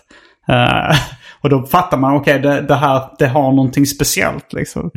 [0.49, 0.97] Eh,
[1.45, 4.91] och då fattar man, okej det, det här, det har någonting speciellt liksom.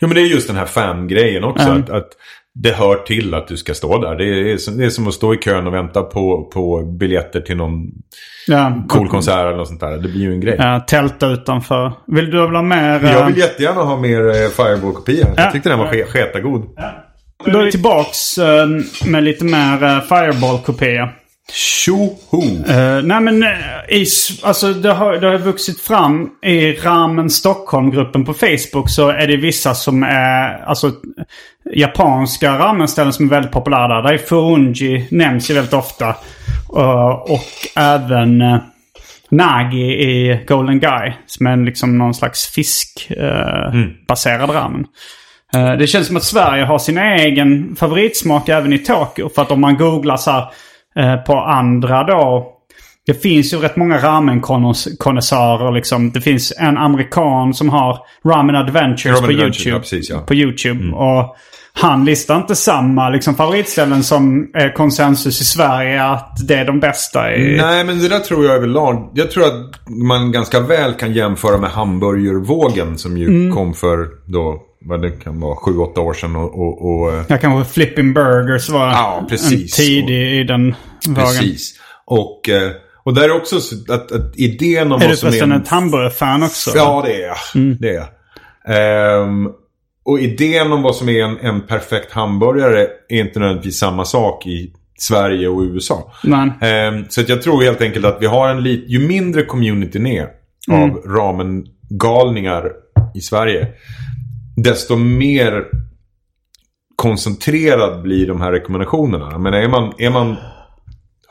[0.00, 1.68] Jo men det är just den här fan-grejen också.
[1.68, 1.82] Mm.
[1.82, 2.08] Att, att
[2.54, 4.14] det hör till att du ska stå där.
[4.16, 7.40] Det är, som- det är som att stå i kön och vänta på, på biljetter
[7.40, 7.82] till någon
[8.46, 9.90] Ja, cool konsert eller något sånt där.
[9.92, 10.56] Det blir ju en grej.
[10.58, 11.92] Ja, tälta utanför.
[12.06, 13.04] Vill du ha mer?
[13.04, 15.26] eh, Jag vill jättegärna ha mer eh, Fireball-kopia.
[15.36, 15.42] Ja.
[15.42, 16.62] Jag tyckte den var ske- sketagod.
[17.46, 18.66] Då är vi tillbaks eh,
[19.06, 21.08] med lite mer Fireball-kopia.
[21.50, 22.42] Tjoho!
[22.68, 23.48] Eh, nej men eh,
[23.88, 24.06] i,
[24.42, 29.36] alltså det har, det har vuxit fram i Ramen Stockholm-gruppen på Facebook så är det
[29.36, 30.92] vissa som är alltså
[31.74, 34.02] japanska ramenställen som är väldigt populära där.
[34.02, 36.08] Där är Furunji nämns ju väldigt ofta.
[36.76, 38.56] Eh, och även eh,
[39.30, 44.86] Nagi i Golden Guy som är liksom någon slags fiskbaserad eh, baserad ramen.
[45.54, 49.28] Eh, Det känns som att Sverige har sin egen favoritsmak även i Tokyo.
[49.28, 50.44] För att om man googlar så här,
[50.96, 52.48] eh, på andra då.
[53.06, 56.10] Det finns ju rätt många ramen-konnässörer liksom.
[56.10, 59.76] Det finns en amerikan som har Ramen Adventures Ramen på Adventures, YouTube.
[59.76, 60.18] ja, precis, ja.
[60.18, 60.92] På YouTube.
[60.96, 61.36] Och
[61.74, 66.04] han listar inte samma liksom, favoritställen som är konsensus i Sverige.
[66.04, 67.34] Att det är de bästa.
[67.34, 67.56] I...
[67.56, 69.10] Nej, men det där tror jag överlag.
[69.14, 73.52] Jag tror att man ganska väl kan jämföra med hamburgervågen som ju Mm.
[73.54, 76.36] kom för då, vad det kan vara, sju, åtta år sedan.
[76.36, 79.78] Och, och, och eh, Ja, kanske Flipping Burgers var Ja, precis.
[79.78, 80.74] en tidig i den
[81.08, 81.14] vågen.
[81.24, 81.74] precis.
[82.04, 82.70] Och, eh,
[83.04, 85.30] och där är också så att, att idén om Är vad du som är...
[85.30, 86.70] förresten en- ett hamburgerfan också?
[86.74, 87.36] Ja, det är jag.
[87.54, 87.76] Mm.
[87.80, 88.08] Det är jag.
[88.68, 89.48] Ehm,
[90.04, 94.46] och idén om vad som är en, en perfekt hamburgare är inte nödvändigtvis samma sak
[94.46, 96.12] i Sverige och USA.
[96.60, 100.06] Ehm, så att jag tror helt enkelt att vi har en lit, ju mindre communityn
[100.06, 100.28] är
[100.68, 100.82] Mm.
[100.82, 102.70] av ramen-galningar
[103.14, 103.68] i Sverige.
[104.56, 105.64] Desto mer
[106.96, 109.38] koncentrerad blir de här rekommendationerna.
[109.38, 110.36] Men är man, är man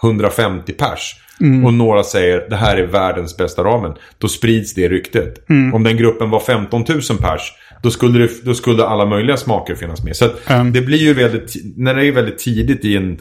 [0.04, 1.66] 150 pers Mm.
[1.66, 3.94] och några säger det här är världens bästa ramen.
[4.18, 5.50] Då sprids det ryktet.
[5.50, 5.74] Mm.
[5.74, 7.54] Om den gruppen var 15 000 pers.
[7.84, 10.16] Då skulle, det, då skulle alla möjliga smaker finnas med.
[10.16, 10.74] Så Mm.
[10.74, 13.20] det blir ju väldigt, när det är väldigt tidigt i en,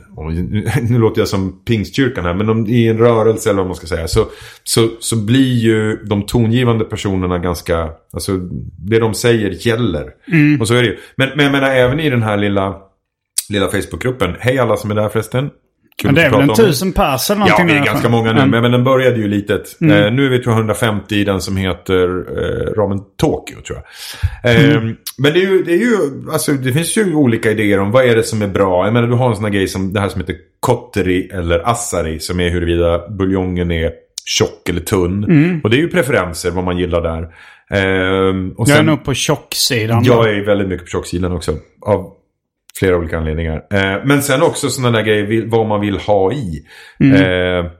[0.89, 3.87] nu låter jag som pingstkyrkan här, men om, i en rörelse eller vad man ska
[3.87, 4.09] säga.
[4.09, 4.27] Så,
[4.65, 8.33] så, så blir ju de tongivande personerna ganska, alltså
[8.79, 10.07] det de säger gäller.
[10.33, 10.61] Mm.
[10.61, 10.97] Och så är det ju.
[11.17, 12.77] Men, men jag menar även i den här lilla,
[13.49, 14.35] lilla Facebookgruppen.
[14.41, 15.51] Hej alla som är där förresten.
[16.05, 17.67] Men det är väl en tusen pers eller Ja, någonting?
[17.67, 18.39] det är ganska många nu.
[18.39, 18.51] Mm.
[18.51, 19.77] Men, men den började ju litet.
[19.83, 23.79] Eh, nu är vi tror jag 150 i den som heter eh, Ramen Tokyo tror
[24.43, 24.55] jag.
[24.57, 24.97] Eh, Mm.
[25.19, 25.97] Men det är ju, det är ju,
[26.33, 28.85] alltså det finns ju olika idéer om vad är det som är bra.
[28.85, 31.69] Jag menar du har en sån här grej som det här som heter kotteri eller
[31.71, 32.19] assari.
[32.21, 33.91] Som är huruvida buljongen är
[34.25, 35.25] tjock eller tunn.
[35.25, 35.61] Mm.
[35.65, 37.23] Och det är ju preferenser vad man gillar där.
[37.73, 40.05] Eh, och Jag är sen- nog på tjocksidan.
[40.05, 40.29] jag då.
[40.29, 41.53] är väldigt mycket på tjocksidan också.
[41.87, 42.13] Av
[42.79, 43.67] flera olika anledningar.
[43.73, 46.65] Eh, men sen också sådana där grejer, vad man vill ha i.
[47.01, 47.15] Mm.
[47.15, 47.71] Eh,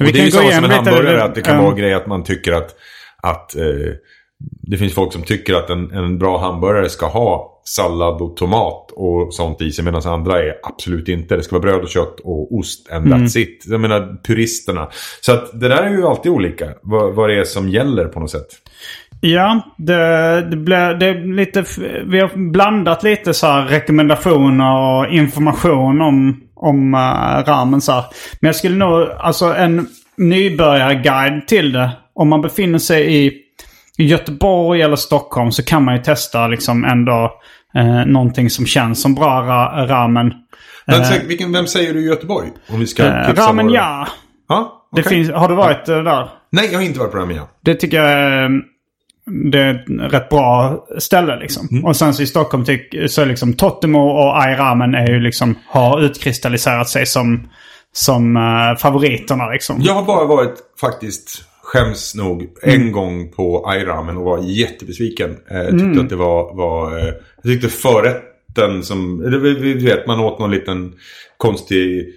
[0.00, 1.22] och Vi det är ju samma som en hamburgare.
[1.22, 1.62] Att det kan ja.
[1.62, 2.74] vara grejer att man tycker att,
[3.22, 3.62] att eh,
[4.38, 8.90] det finns folk som tycker att en, en bra hamburgare ska ha sallad och tomat
[8.92, 9.84] och sånt i sig.
[9.84, 11.36] Medan andra är absolut inte.
[11.36, 13.24] Det ska vara bröd och kött och ost and Mm.
[13.24, 13.64] that's it.
[13.66, 14.88] Jag menar puristerna.
[15.20, 16.74] Så att det där är ju alltid olika.
[16.82, 18.48] Vad, vad det är som gäller på något sätt.
[19.20, 21.64] Ja, det, det blir det är lite...
[22.06, 28.04] Vi har blandat lite så här rekommendationer och information om, om uh, ramen så här.
[28.40, 29.08] Men jag skulle nog...
[29.18, 29.86] Alltså en
[30.16, 31.90] nybörjarguide till det.
[32.14, 33.32] Om man befinner sig i
[33.98, 37.32] Göteborg eller Stockholm så kan man ju testa liksom ändå
[37.74, 40.32] eh, någonting som känns som bra ra, ramen.
[40.86, 42.48] Men, sä- vilken, vem säger du i Göteborg?
[42.70, 44.08] Om vi ska Eh, ramen ja.
[44.48, 45.12] Ja, Det okej.
[45.12, 46.28] finns, har du varit eh, där?
[46.52, 47.48] Nej, jag har inte varit på Ramen ja.
[47.64, 48.50] Det tycker jag är,
[49.30, 51.68] det är ett rätt bra ställe liksom.
[51.72, 51.84] Mm.
[51.84, 56.00] Och sen så i Stockholm tyck, så liksom Totemo och Airamen är ju liksom, har
[56.02, 57.48] utkristalliserat sig som,
[57.92, 59.76] som eh, favoriterna liksom.
[59.80, 62.80] Jag har bara varit faktiskt, skäms nog, Mm.
[62.80, 65.30] en gång på Airamen och var jättebesviken.
[65.50, 66.00] Eh, tyckte Mm.
[66.00, 67.04] att det var, var eh,
[67.42, 69.22] jag tyckte förrätten som,
[69.62, 70.92] vi vet man åt någon liten
[71.36, 72.14] konstig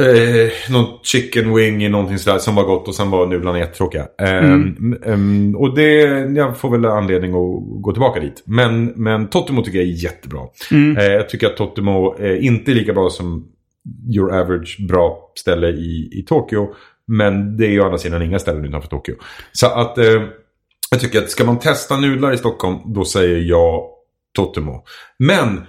[0.00, 4.06] Eh, någon chicken wing i någonting sådär som var gott och sen var nudlarna jättetråkiga.
[4.22, 4.96] Eh, Mm.
[5.06, 5.92] ehm, och det,
[6.36, 8.42] jag får väl anledning att gå tillbaka dit.
[8.46, 10.40] Men, men Totemo tycker jag är jättebra.
[10.70, 10.96] Mm.
[10.96, 13.46] Eh, jag tycker att Totemo är inte lika bra som
[14.16, 16.68] your average bra ställe i, i Tokyo.
[17.06, 19.14] Men det är ju å andra sidan inga ställen utanför Tokyo.
[19.52, 20.22] Så att eh,
[20.90, 23.82] jag tycker att ska man testa nudlar i Stockholm då säger jag
[24.36, 24.84] Totemo.
[25.18, 25.60] Men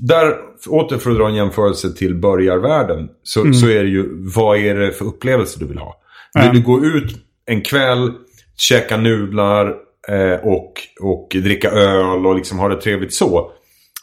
[0.00, 0.34] där,
[0.68, 3.08] åter för att dra en jämförelse till börjarvärlden.
[3.22, 5.96] Så, så är det ju, vad är det för upplevelse du vill ha?
[6.34, 6.52] Vill Ja.
[6.52, 8.12] du gå ut en kväll,
[8.56, 9.66] käka nudlar
[10.08, 13.50] eh, och, och dricka öl och liksom ha det trevligt så.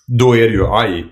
[0.07, 1.05] Då är det ju aj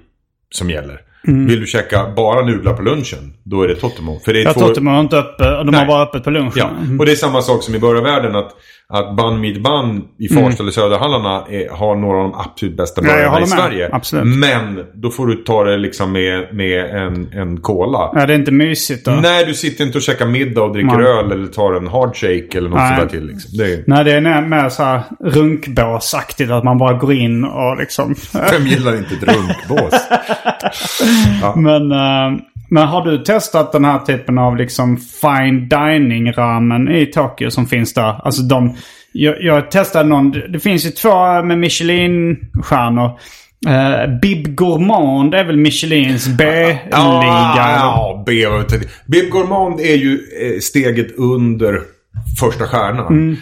[0.55, 1.01] som gäller.
[1.27, 4.19] Vill du käka bara nudlar på lunchen, då är det Totemo.
[4.25, 4.73] För det är Jag två...
[4.73, 5.79] de har inte öppet, de Nej.
[5.79, 6.51] har bara öppet på lunchen.
[6.55, 6.69] Ja,
[6.99, 8.51] och det är samma sak som i börjarvärlden att,
[8.89, 13.01] att Bun Meat Bun i Farsta eller Söderhallarna är, har några av de absolut bästa
[13.01, 13.11] Mm.
[13.11, 13.47] Ja, burgarna i.
[13.47, 13.89] Sverige.
[13.91, 14.37] Absolut.
[14.37, 18.11] Men då får du ta det liksom med, med en, en cola.
[18.13, 19.11] Ja, det är inte mysigt då.
[19.11, 21.05] Nej, du sitter inte och käkar middag och dricker Nej.
[21.05, 22.95] öl eller tar en hardshake eller något Nej.
[22.95, 23.25] sådär till.
[23.27, 23.57] Liksom.
[23.57, 26.51] Det är, Nej, det är mer- så här runkbåsaktigt.
[26.51, 28.15] Att man bara går in och liksom...
[28.51, 29.93] vem gillar inte ett runkbås?
[31.55, 32.39] Men, eh,
[32.69, 37.93] Men har du testat den här typen av liksom fine dining-ramen i Tokyo som finns
[37.93, 38.25] där?
[38.25, 38.75] Alltså de...
[39.11, 40.31] Jag, jag testade någon...
[40.31, 43.19] Det finns ju två med Michelin-stjärnor.
[43.67, 46.81] Uh, Bib Gourmand är väl Michelins B-liga?
[46.91, 48.45] Ja, B.
[49.05, 51.81] Bib Gourmand är ju eh, steget under
[52.39, 53.07] första stjärnan.
[53.07, 53.37] Mm.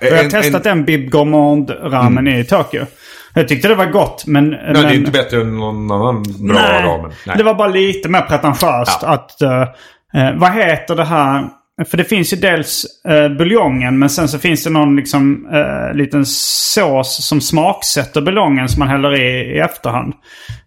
[0.00, 2.40] jag har testat en, en Bib Gourmand-ramen mm.
[2.40, 2.86] i Tokyo.
[3.34, 4.50] Jag tyckte det var gott men...
[4.50, 7.12] Nej, men, det är inte bättre än någon annan bra nej, ramen.
[7.26, 9.08] Nej, det var bara lite mer pretentiöst ja.
[9.08, 9.36] att...
[9.42, 11.48] Uh, vad heter det här?
[11.86, 15.96] För det finns ju dels eh, buljongen men sen så finns det någon liksom eh,
[15.96, 20.14] liten sås som smaksätter buljongen som man häller i i efterhand.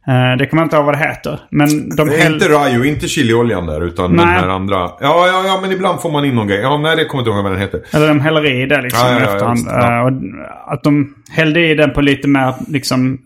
[0.08, 1.39] Eh, det kommer jag inte ihåg vad det heter.
[1.49, 2.34] Men de häll...
[2.34, 4.26] Inte rajo, inte chilioljan där utan nej.
[4.26, 4.76] den här andra.
[4.78, 6.60] Ja, ja, ja, men ibland får man in någon grej.
[6.60, 7.82] Ja, nej, det kommer jag inte ihåg vad den heter.
[7.91, 9.60] Eller de häller i det liksom ja, ja, efterhand.
[9.68, 13.22] Ja, och att de hällde i den på lite mer liksom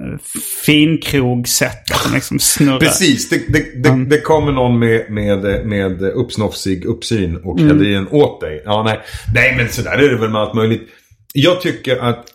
[0.66, 1.84] finkrog-sätt.
[2.14, 2.80] Liksom snurrar.
[2.80, 4.10] Precis, det, det, det, mm.
[4.10, 7.68] det kommer någon med, med, med uppsnofsig uppsyn och mm.
[7.70, 8.62] hällde i den åt dig.
[8.66, 9.00] Ja, nej.
[9.34, 10.90] nej, men sådär är det väl med allt möjligt.
[11.34, 12.26] Jag tycker att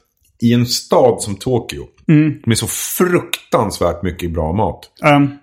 [0.42, 2.38] i en stad som Tokyo Mm.
[2.46, 4.90] Med så fruktansvärt mycket bra mat.
[5.04, 5.38] Um.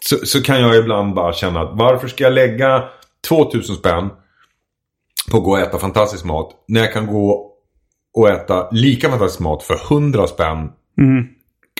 [0.00, 2.84] Så, så kan jag ibland bara känna att varför ska jag lägga
[3.28, 4.10] 2000 spänn
[5.30, 6.64] på att gå och äta fantastisk mat.
[6.68, 7.52] När jag kan gå
[8.14, 10.58] och äta lika fantastisk mat för 100 spänn.
[10.98, 11.26] Mm.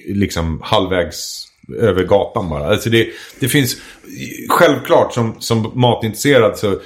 [0.09, 1.47] Liksom halvvägs
[1.78, 2.66] över gatan bara.
[2.66, 3.09] Alltså det,
[3.40, 3.76] det finns
[4.49, 6.80] självklart som, som matintresserad så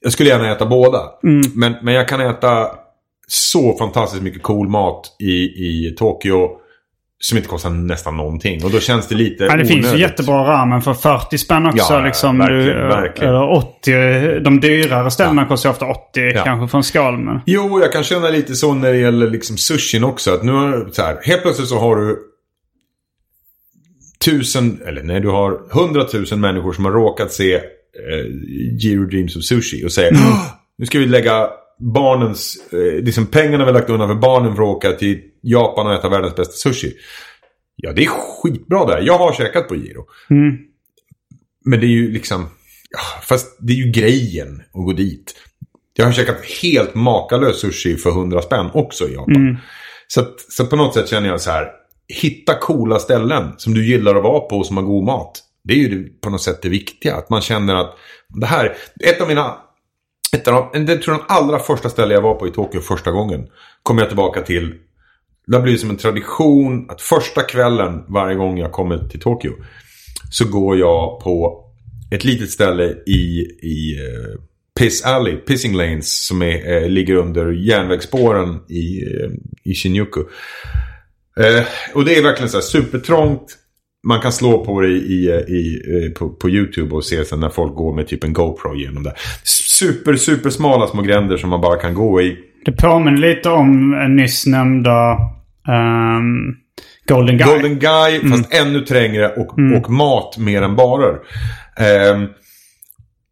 [0.00, 1.02] jag skulle gärna äta båda.
[1.24, 1.42] Mm.
[1.54, 2.70] Men, men jag kan äta
[3.28, 6.48] så fantastiskt mycket cool mat i, i Tokyo.
[7.20, 8.64] Som inte kostar nästan någonting.
[8.64, 9.72] Och då känns det lite ja, Det onödigt.
[9.72, 11.94] finns ju jättebra ramen för 40 spänn också.
[11.94, 13.34] Ja, liksom, verkligen, du, verkligen.
[13.34, 14.40] Eller 80.
[14.40, 15.48] De dyrare ställena ja.
[15.48, 16.44] kostar ofta 80 ja.
[16.44, 17.18] kanske för en skal.
[17.18, 17.40] Men...
[17.46, 20.34] Jo, jag kan känna lite så när det gäller liksom sushin också.
[20.34, 22.18] Att nu har, så här, helt plötsligt så har du
[24.24, 27.62] tusen, eller nej du har hundratusen människor som har råkat se eh,
[28.78, 30.22] Giro Dreams of Sushi och säger mm.
[30.78, 34.62] nu ska vi lägga barnens, eh, liksom pengarna vi har lagt undan för barnen för
[34.62, 36.96] att åka till Japan och äta världens bästa sushi.
[37.76, 39.00] Ja, det är skitbra där.
[39.00, 40.06] Jag har käkat på Giro.
[40.30, 40.56] Mm.
[41.64, 42.48] Men det är ju liksom...
[43.22, 45.34] Fast det är ju grejen att gå dit.
[45.94, 49.36] Jag har käkat helt makalös sushi för 100 spänn också i Japan.
[49.36, 49.56] Mm.
[50.06, 51.66] Så, att, så på något sätt känner jag så här.
[52.22, 55.42] Hitta coola ställen som du gillar att vara på och som har god mat.
[55.64, 57.14] Det är ju på något sätt det viktiga.
[57.14, 57.94] Att man känner att
[58.28, 58.76] det här...
[59.04, 59.56] Ett av mina
[60.32, 62.80] ett av de, det tror jag de allra första ställen jag var på i Tokyo
[62.80, 63.48] första gången.
[63.82, 64.74] Kommer jag tillbaka till.
[65.46, 69.52] Det har blivit som en tradition att första kvällen varje gång jag kommer till Tokyo.
[70.30, 71.64] Så går jag på
[72.10, 74.40] ett litet ställe i, i uh,
[74.78, 76.26] Piss Alley, Pissing Lanes.
[76.26, 79.30] Som är, uh, ligger under järnvägsspåren i, uh,
[79.64, 80.20] i Shinjuku.
[81.94, 83.56] och det är verkligen så här supertrångt.
[84.06, 87.74] Man kan slå på det i, i, på, på YouTube och se sen när folk
[87.74, 89.14] går med typ en GoPro genom det
[89.78, 92.36] super, super smala små gränder som man bara kan gå i.
[92.64, 95.12] Det påminner lite om nyss nämnda
[95.68, 96.56] um,
[97.08, 97.46] Golden Guy.
[97.46, 98.30] Golden Guy, mm.
[98.30, 99.78] fast ännu trängre och, mm.
[99.78, 101.18] och mat mer än barer.
[102.12, 102.28] Um,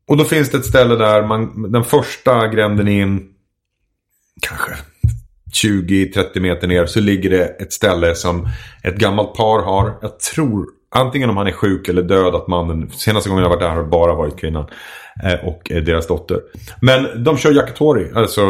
[0.08, 3.22] och då finns det ett ställe där man, den första gränden in,
[4.40, 4.72] kanske
[5.64, 8.48] 20-30 meter ner, så ligger det ett ställe som
[8.82, 9.98] ett gammalt par har.
[10.02, 10.66] Jag tror,
[10.96, 13.84] antingen om han är sjuk eller död, att mannen, senaste gången jag varit där har
[13.84, 14.66] bara varit kvinnan.
[15.24, 16.40] Eh, och eh, deras dotter.
[16.80, 18.40] Men de kör yakitori, alltså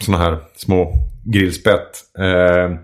[0.00, 0.92] sådana här små
[1.24, 1.90] grillspett.
[2.18, 2.76] Eh,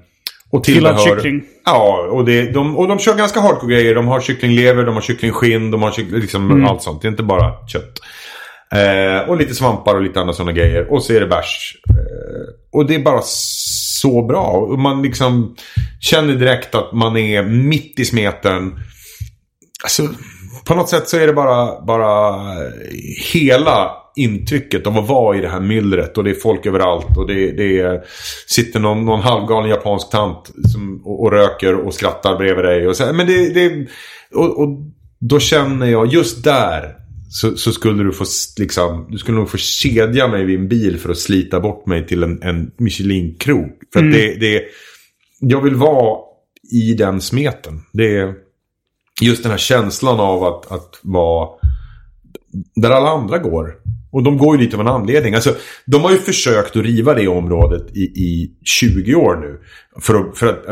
[0.51, 0.99] och tillbehör...
[0.99, 1.43] kyckling.
[1.65, 3.95] Ja, och, det, de, och de kör ganska hardcore grejer.
[3.95, 6.65] De har kycklinglever, de har kycklingskinn, de har kyckling, liksom mm.
[6.65, 7.03] allt sånt.
[7.03, 8.01] Det är inte bara kött.
[8.75, 10.93] Eh, och lite svampar och lite andra sådana grejer.
[10.93, 11.77] Och så är det bärs.
[11.91, 13.23] Eh, och det är bara
[14.01, 14.47] så bra.
[14.47, 15.57] Och man liksom
[16.01, 18.79] känner direkt att man är mitt i smeten.
[19.83, 20.09] Alltså,
[20.65, 22.41] på något sätt så är det bara, bara
[23.33, 27.27] hela intrycket av att vara i det här myllret och det är folk överallt och
[27.27, 28.01] det, det är,
[28.47, 32.89] sitter någon, någon halvgalen japansk tant som, och, och, röker och skrattar bredvid dig.
[32.89, 33.87] Och så, men det, det
[34.35, 34.69] och, och
[35.19, 37.00] då känner jag just där
[37.33, 38.25] så, så, skulle du få
[38.59, 42.07] liksom, du skulle nog få kedja mig vid en bil för att slita bort mig
[42.07, 43.71] till en, en Michelin-krog.
[43.93, 44.13] För mm.
[44.13, 44.63] det, det,
[45.41, 46.19] jag vill vara
[46.73, 47.81] i den smeten.
[47.93, 48.35] Det är
[49.23, 51.49] just den här känslan av att, att vara
[52.75, 53.75] där alla andra går.
[54.13, 55.35] Och de går ju dit av en anledning.
[55.35, 55.57] Alltså,
[55.87, 59.61] de har ju försökt att riva det området i, i 20 år nu.
[60.01, 60.67] För att, för att,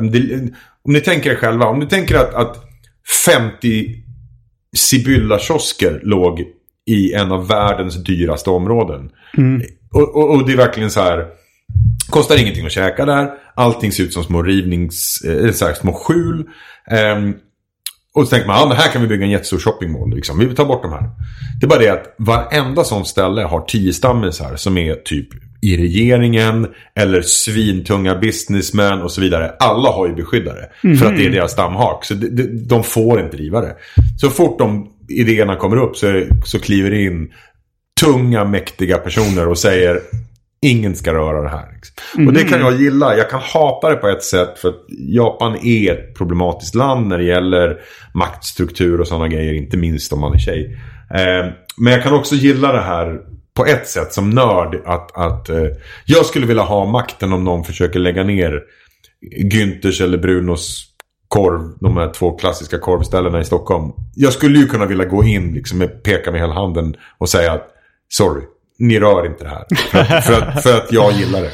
[0.82, 2.64] om ni tänker er själva, om ni tänker att, att
[3.26, 4.07] 50
[4.76, 6.44] Sibylla-kiosker låg
[6.86, 9.10] i en av världens dyraste områden.
[9.36, 9.62] Mm.
[9.92, 11.26] Och, och, och, det är verkligen så här.
[12.10, 13.30] Kostar ingenting att käka där.
[13.54, 15.22] Allting ser ut som små rivnings...
[15.24, 16.46] Eh, så här, små skjul.
[17.16, 17.34] Um,
[18.14, 20.14] Och så tänker man, ja men här kan vi bygga en jättestor shoppingmall.
[20.14, 20.38] Liksom.
[20.38, 21.10] Vi vill ta bort de här.
[21.60, 25.28] Det är bara det att varenda sånt ställe har tio stammisar som är typ
[25.62, 29.52] i regeringen eller svintunga businessmän och så vidare.
[29.58, 30.66] Alla har ju beskyddare.
[30.98, 32.04] För att det är deras stamhak.
[32.04, 33.76] Så de, de, de får inte driva det.
[34.20, 37.32] Så fort de idéerna kommer upp så, så kliver det in
[38.00, 40.00] tunga, mäktiga personer och säger
[40.60, 41.66] Ingen ska röra det här.
[41.74, 42.26] Liksom.
[42.26, 43.16] Och det kan jag gilla.
[43.16, 44.58] Jag kan hata det på ett sätt.
[44.58, 47.76] För att Japan är ett problematiskt land när det gäller
[48.14, 49.54] maktstruktur och sådana grejer.
[49.54, 50.78] Inte minst om man är tjej.
[51.14, 53.20] Eh, men jag kan också gilla det här
[53.58, 54.82] på ett sätt som nörd.
[54.86, 55.66] Att, att eh,
[56.04, 58.62] jag skulle vilja ha makten om någon försöker lägga ner
[59.52, 60.84] Günthers eller Brunos
[61.28, 61.78] korv.
[61.80, 63.92] De här två klassiska korvställena i Stockholm.
[64.14, 67.52] Jag skulle ju kunna vilja gå in liksom, med, peka med hela handen och säga
[67.52, 67.68] att
[68.08, 68.42] sorry
[68.78, 69.66] ni rör inte det här.
[69.90, 71.52] För att, för att, för att jag gillar det.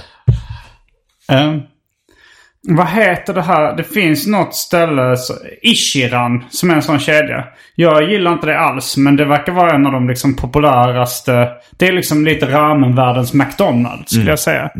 [1.34, 1.62] Um,
[2.68, 3.76] vad heter det här?
[3.76, 5.16] Det finns något ställe,
[5.62, 7.44] Ishiran, som är en sån kedja.
[7.74, 11.48] Jag gillar inte det alls, men det verkar vara en av de liksom populäraste.
[11.76, 14.70] Det är liksom lite ramenvärldens McDonalds, skulle jag säga.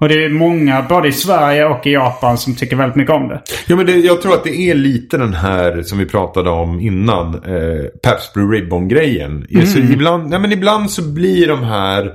[0.00, 3.28] Och det är många, både i Sverige och i Japan, som tycker väldigt mycket om
[3.28, 3.42] det.
[3.66, 6.80] Ja, men det, jag tror att det är lite den här som vi pratade om
[6.80, 7.34] innan.
[7.34, 9.46] Eh, Pabst Blue Ribbon-grejen.
[9.66, 12.12] Så ibland, nej, men ibland så blir de här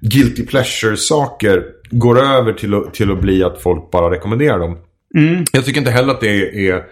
[0.00, 1.62] guilty pleasure-saker
[1.92, 4.78] går över till att, till att bli att folk bara rekommenderar dem.
[5.52, 6.82] Jag tycker inte heller att det är...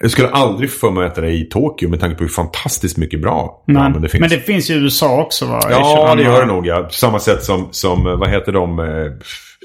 [0.00, 2.28] Jag skulle aldrig få för mig att äta det i Tokyo med tanke på hur
[2.30, 4.20] fantastiskt mycket bra Men, ramen det finns.
[4.20, 5.60] men det finns i USA också va?
[5.70, 6.82] Ja, det gör det nog ja.
[6.82, 8.78] På samma sätt som, som vad heter de?
[8.78, 8.84] Eh,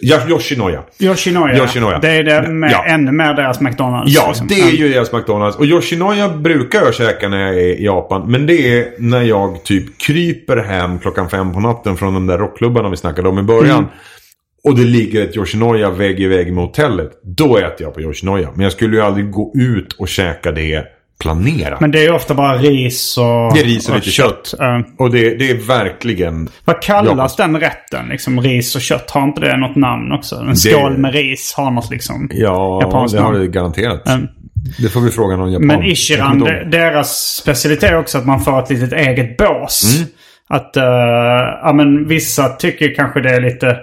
[0.04, 0.84] Yoshinoya.
[1.00, 1.58] Yoshinoya.
[1.58, 2.00] Yoshinoya.
[2.00, 2.86] Det är det med, Ja.
[2.86, 4.14] ännu mer deras McDonalds.
[4.16, 4.48] Ja, liksom.
[4.48, 5.58] det är ju deras McDonalds.
[5.58, 8.32] Och Yoshinoya brukar jag käka när jag är i Japan.
[8.32, 12.38] Men det är när jag typ kryper hem klockan fem på natten från de där
[12.38, 13.78] rockklubbarna vi snackade om i början.
[13.78, 13.90] Mm.
[14.68, 17.12] Och det ligger ett Yoshinoya vägg i vägg med hotellet.
[17.24, 18.50] Då äter jag på Yoshinoya.
[18.54, 20.84] Men jag skulle ju aldrig gå ut och käka det
[21.20, 21.80] planerat.
[21.80, 24.54] Men det är ju ofta bara ris och, Det är ris och lite kött.
[24.58, 24.84] Ja.
[24.98, 26.50] Och det, det är verkligen...
[26.66, 28.08] Vad kallas Japans- den rätten?
[28.10, 29.12] Liksom ris och kött.
[29.12, 30.36] Har inte det något namn också?
[30.36, 34.08] En skål med ris har något liksom Ja, japanskt det har det garanterat.
[34.08, 34.28] Mm.
[34.80, 35.68] Det får vi fråga någon japan.
[35.68, 36.40] Men Ishiran,
[36.72, 39.98] deras specialitet är också att man får ett litet eget bås.
[39.98, 40.08] Mm.
[40.50, 40.84] Att, eh,
[41.64, 43.78] ja men vissa tycker kanske det är lite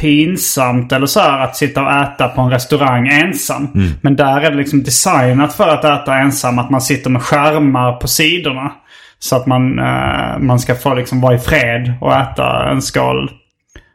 [0.00, 3.68] pinsamt eller så här att sitta och äta på en restaurang ensam.
[3.74, 3.90] Mm.
[4.00, 6.58] Men där är det liksom designat för att äta ensam.
[6.58, 8.72] Att man sitter med skärmar på sidorna.
[9.18, 13.30] Så att man, eh, man ska få liksom vara i fred och äta en skål,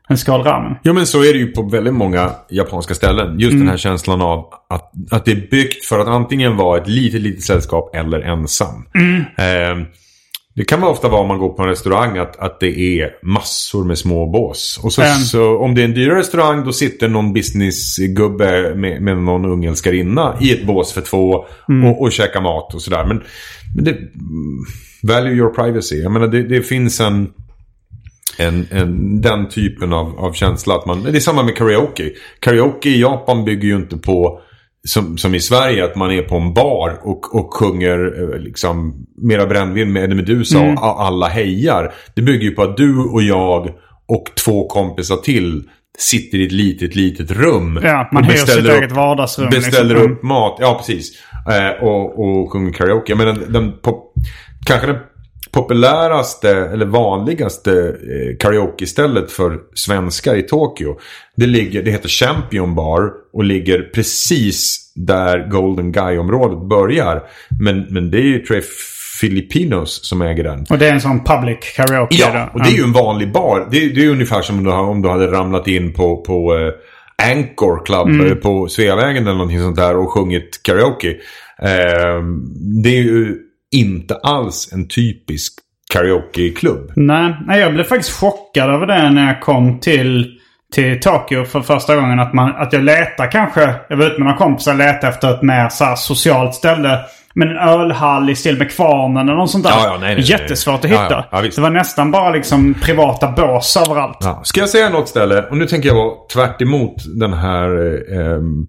[0.09, 0.75] en skål ramen.
[0.83, 3.39] Ja men så är det ju på väldigt många japanska ställen.
[3.39, 3.59] Just Mm.
[3.59, 7.21] den här känslan av att, att det är byggt för att antingen vara ett litet,
[7.21, 8.85] litet sällskap eller ensam.
[8.95, 9.19] Mm.
[9.19, 9.85] Eh,
[10.55, 13.09] det kan vara ofta vara om man går på en restaurang att, att det är
[13.23, 14.79] massor med små bås.
[14.83, 15.15] Och så, Mm.
[15.15, 20.37] så om det är en dyrare restaurang då sitter någon businessgubbe med, med någon ungälskarinna
[20.41, 21.85] i ett bås för två Mm.
[21.89, 23.05] och, och käkar mat och sådär.
[23.05, 23.23] Men,
[23.75, 23.97] men det,
[25.03, 25.95] value your privacy.
[26.01, 27.29] Jag menar det, det finns en
[28.37, 30.75] en, en, den typen av, av känsla.
[30.75, 32.11] Att man, det är samma med karaoke.
[32.39, 34.39] Karaoke i Japan bygger ju inte på,
[34.85, 39.05] som, som i Sverige, att man är på en bar och, och sjunger eh, liksom,
[39.21, 40.77] mera brännvin med Eddie Meduza Mm.
[40.77, 41.93] och alla hejar.
[42.15, 43.69] Det bygger ju på att du och jag
[44.07, 45.63] och två kompisar till
[45.97, 47.79] sitter i ett litet, litet rum.
[47.83, 50.11] Ja, man och hyr sitt beställer eget vardagsrum, Beställer liksom.
[50.11, 51.11] upp mat, ja precis.
[51.49, 53.15] Eh, och, och sjunger karaoke.
[53.15, 54.13] Men den, den pop,
[54.65, 54.97] kanske den
[55.55, 60.99] populäraste eller vanligaste eh, karaoke-stället för svenskar i Tokyo.
[61.35, 67.23] Det, ligger, det heter Champion Bar och ligger precis där Golden Guy-området börjar.
[67.59, 68.61] Men, men det är ju Tre
[69.21, 70.65] Filipinos som äger den.
[70.69, 72.15] Och det är en sån public karaoke.
[72.19, 72.59] Ja, då.
[72.59, 73.67] och det är ju en vanlig bar.
[73.71, 76.21] Det, är- det är ungefär som om du, har- om du hade ramlat in på,
[76.21, 76.71] på eh,
[77.31, 78.27] Anchor Club Mm.
[78.27, 81.09] eh, på Sveavägen eller någonting sånt där och sjungit karaoke.
[81.61, 82.21] Eh,
[82.83, 83.37] det är ju
[83.75, 85.53] inte alls en typisk
[85.93, 86.91] karaokeklubb.
[86.95, 90.39] Nej, nej, jag blev faktiskt chockad över det när jag kom till,
[90.73, 92.19] till Tokyo för första gången.
[92.19, 95.33] Att, man, att jag letar kanske, jag var ute med några kompisar och letade efter
[95.33, 96.99] ett mer så här, socialt ställe.
[97.37, 99.71] Men en ölhall i stil med Kvarnen eller något sånt där.
[99.71, 100.31] Ja, ja, nej, nej, nej.
[100.31, 101.25] Jättesvårt att hitta.
[101.31, 104.17] ja, det var nästan bara liksom privata bås överallt.
[104.43, 105.41] Ska jag säga något ställe?
[105.49, 107.69] Och nu tänker jag vara tvärt emot den här...
[107.69, 108.67] Eh, ehm,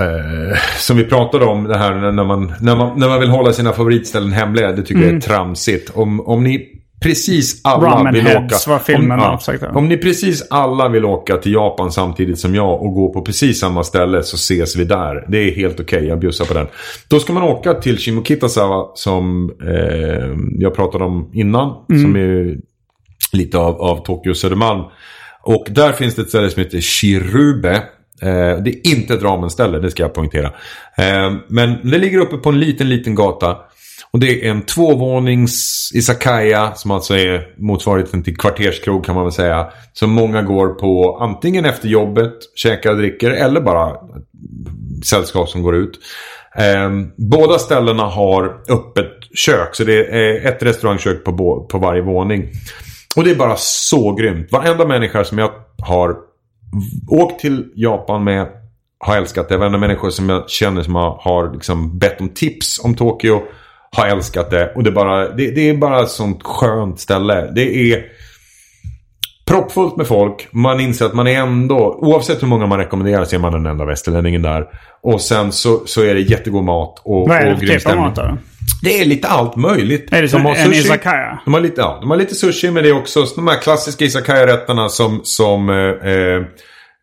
[0.00, 3.52] eh, som vi pratade om, det här när man, när, man, när man vill hålla
[3.52, 4.72] sina favoritställen hemliga.
[4.72, 5.90] Det tycker jag är tramsigt.
[5.94, 8.72] Om, om ni precis alla Ramen vill Heads åka...
[8.72, 9.66] var filmen om, försökte.
[9.66, 13.60] om ni precis alla vill åka till Japan samtidigt som jag och gå på precis
[13.60, 15.24] samma ställe så ses vi där.
[15.28, 16.66] Det är helt okej, jag bjussar på den.
[17.08, 21.72] Då ska man åka till Shimokitazawa som eh, jag pratade om innan.
[21.86, 22.56] Som är
[23.32, 24.82] lite av, av Tokyo Södermalm.
[25.42, 27.82] Och där finns det ett ställe som heter Shirube.
[28.22, 30.46] Eh, det är inte ett ramenställe, det ska jag poängtera.
[30.96, 33.56] Eh, men det ligger uppe på en liten, liten gata.
[34.10, 39.32] Och det är en tvåvånings izakaya som alltså är motsvarigheten till kvarterskrog kan man väl
[39.32, 39.66] säga.
[39.92, 43.96] Som många går på antingen efter jobbet, käkar och dricker eller bara
[45.04, 46.00] sällskap som går ut.
[46.56, 52.50] Eh, båda ställena har öppet kök så det är ett restaurangkök på, på varje våning.
[53.16, 54.52] Och det är bara så grymt.
[54.52, 55.50] Varenda människa som jag
[55.82, 56.16] har
[57.08, 58.46] åkt till Japan med
[58.98, 59.56] har älskat det.
[59.56, 63.42] Varenda människa som jag känner som har, har liksom bett om tips om Tokyo
[63.96, 64.72] har älskat det.
[64.74, 67.52] Och det är bara, det, det är bara ett sånt skönt ställe.
[67.54, 68.04] Det är
[69.46, 70.48] proppfullt med folk.
[70.52, 73.66] Man inser att man är ändå, oavsett hur många man rekommenderar så är man den
[73.66, 74.66] enda västerlänningen där.
[75.02, 77.78] Och sen så, så är det jättegod mat och, Vad är det och för grym
[77.78, 78.04] typ av stämning.
[78.04, 78.38] mat då?
[78.82, 80.12] Det är lite allt möjligt.
[80.12, 80.78] Är det som De har en sushi.
[80.78, 81.38] izakaya?
[81.44, 84.04] De har lite, ja, de har lite sushi men det är också de här klassiska
[84.04, 86.46] izakaya-rätterna som, som eh,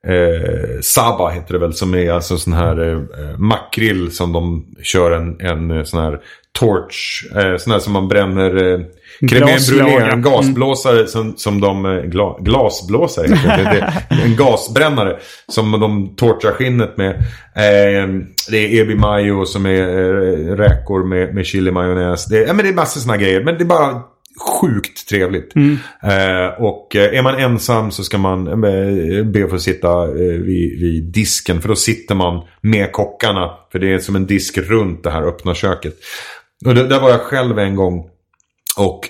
[0.07, 1.73] eh, eh, Saba heter det väl.
[1.73, 6.19] Som är alltså sån här eh, makrill som de kör en, en eh, sån här
[6.59, 7.25] torch.
[7.35, 8.79] Eh, sån här som man bränner eh,
[9.21, 10.11] brûlée.
[10.11, 11.85] En gasblåsare som, som de...
[11.85, 13.93] Eh, gla, glasblåsare heter det.
[14.23, 17.15] En gasbrännare som de torchar skinnet med.
[17.55, 18.07] Eh,
[18.49, 22.25] det är ebi mayo som är eh, räkor med, med chili majonnäs.
[22.25, 23.43] Det, ja, men det är massor såna grejer.
[23.43, 24.01] Men det är bara
[24.39, 25.55] sjukt trevligt.
[26.03, 30.39] Eh, och eh, är man ensam så ska man eh, be för att sitta eh,
[30.39, 31.61] vid, vid disken.
[31.61, 33.51] För då sitter man med kockarna.
[33.71, 35.95] För det är som en disk runt det här öppna köket.
[36.65, 38.09] Och det, där var jag själv en gång.
[38.77, 39.09] Och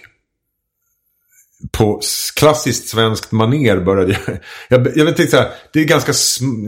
[1.71, 2.01] på
[2.35, 4.37] klassiskt svenskt maner började jag...
[4.69, 6.11] Jag, jag vet inte så här, det är ganska...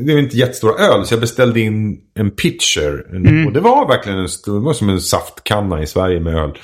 [0.05, 1.05] Det är inte jättestora öl.
[1.05, 3.15] Så jag beställde in en pitcher.
[3.15, 4.59] En, Och det var verkligen en stor...
[4.59, 6.57] Det var som en saftkanna i Sverige med öl.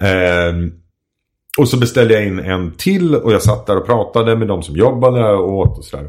[0.00, 0.72] Ehm,
[1.58, 4.62] och så beställde jag in en till och jag satt där och pratade med de
[4.62, 6.08] som jobbade och åt och sådär.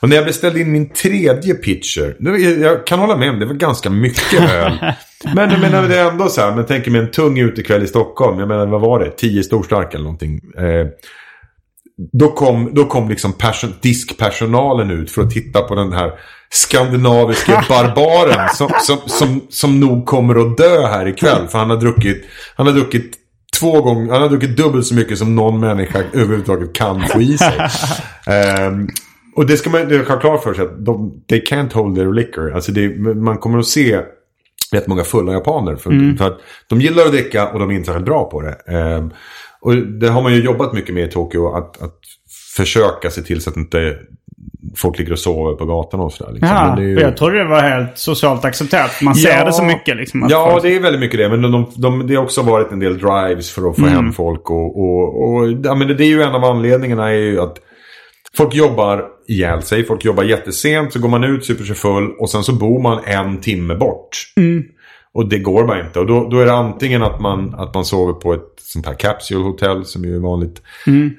[0.00, 2.16] Och när jag beställde in min tredje pitcher.
[2.62, 4.72] Jag kan hålla med om det var ganska mycket öl.
[5.34, 6.54] Men jag menar det är ändå så här.
[6.54, 8.38] Men tänker mig en tung utekväll i Stockholm.
[8.38, 9.10] Jag menar vad var det?
[9.10, 10.40] Tio storstark eller någonting.
[10.58, 10.86] Eh,
[12.12, 16.12] då kom, då kom liksom person, diskpersonalen ut för att titta på den här
[16.50, 21.48] skandinaviska barbaren som, som, som, som nog kommer att dö här ikväll.
[21.48, 22.24] För han har druckit,
[22.54, 23.19] han har druckit
[23.58, 27.38] två gånger, han har druckit dubbelt så mycket som någon människa överhuvudtaget kan få i
[27.38, 27.58] sig.
[28.26, 28.88] Ehm,
[29.36, 32.52] och det ska man ha klart för sig att de, they can't hold their liquor.
[32.52, 34.00] Alltså det, man kommer att se
[34.72, 35.76] rätt många fulla japaner.
[35.76, 38.52] För, för att de gillar att dricka och de är inte särskilt bra på det.
[38.66, 39.10] Ehm,
[39.60, 41.54] och det har man ju jobbat mycket med i Tokyo.
[41.54, 41.98] Att, att
[42.56, 43.98] försöka se till så att inte
[44.76, 46.32] folk ligger och sover på gatan och sådär.
[46.32, 46.48] Liksom.
[46.48, 48.90] Ja, ju- jag trodde det var helt socialt accepterat.
[49.02, 49.44] Man ser Ja.
[49.44, 50.26] det så mycket liksom.
[50.30, 51.28] Ja, folk- det är väldigt mycket det.
[51.28, 54.50] Men de, de, det har också varit en del drives för att få hem folk.
[54.50, 57.56] Och, och, och, ja, men det, det är ju en av anledningarna är ju att
[58.36, 59.84] folk jobbar ihjäl sig.
[59.84, 60.92] Folk jobbar jättesent.
[60.92, 64.16] Så går man ut, super sig full och sen så bor man en timme bort.
[65.14, 66.00] Och det går bara inte.
[66.00, 68.94] Och då, då är det antingen att man, att man sover på ett sånt här
[68.94, 70.62] capsule hotell som ju är vanligt.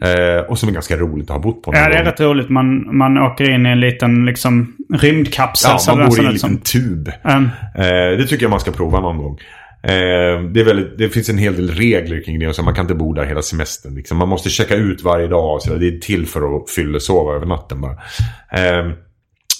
[0.02, 1.72] Eh, och som är ganska roligt att ha bott på.
[1.74, 2.50] Ja, det är rätt roligt.
[2.50, 5.72] Man, man åker in i en liten liksom, rymdkapsel.
[5.88, 7.12] Ja, man bor i en liten tub.
[7.24, 7.44] Mm.
[7.76, 9.40] Eh, det tycker jag man ska prova någon gång.
[9.84, 12.48] Eh, det, är väldigt, det finns en hel del regler kring det.
[12.48, 13.96] Och så man kan inte bo där hela semestern.
[13.96, 14.18] Liksom.
[14.18, 15.62] Man måste checka ut varje dag.
[15.62, 15.74] Så.
[15.74, 17.98] Det är till för att fylla sova över natten bara.
[18.52, 18.92] Eh,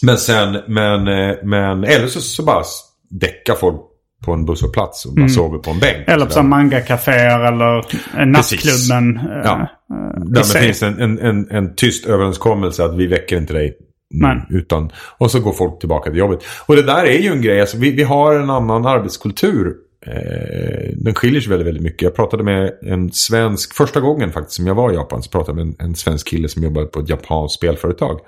[0.02, 2.64] men sen, men, eh, men eller så, så bara
[3.10, 3.91] däckar folk
[4.26, 5.96] på en busshållplats och bara sover på en bänk.
[5.96, 6.10] Mm.
[6.14, 6.48] Eller på Sådär.
[6.48, 7.78] manga-caféer eller
[8.20, 9.18] eh, nattklubben.
[9.18, 9.62] eh, Ja.
[9.62, 10.62] eh, Där i sig.
[10.62, 13.78] det finns en, en, en, en tyst överenskommelse att vi väcker inte dig.
[14.14, 14.38] Nej.
[14.50, 16.40] Utan, och så går folk tillbaka till jobbet.
[16.66, 17.62] Och det där är ju en grej.
[17.62, 19.74] Alltså, vi, vi har en annan arbetskultur.
[20.06, 22.02] Eh, den skiljer sig väldigt, väldigt mycket.
[22.02, 25.60] Jag pratade med en svensk, första gången faktiskt som jag var i Japan, så pratade
[25.60, 28.20] jag med en, en svensk kille som jobbade på ett japanskt spelföretag.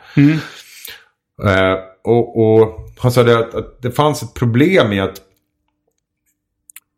[1.46, 5.16] Eh, och, och han sa det att, att det fanns ett problem i att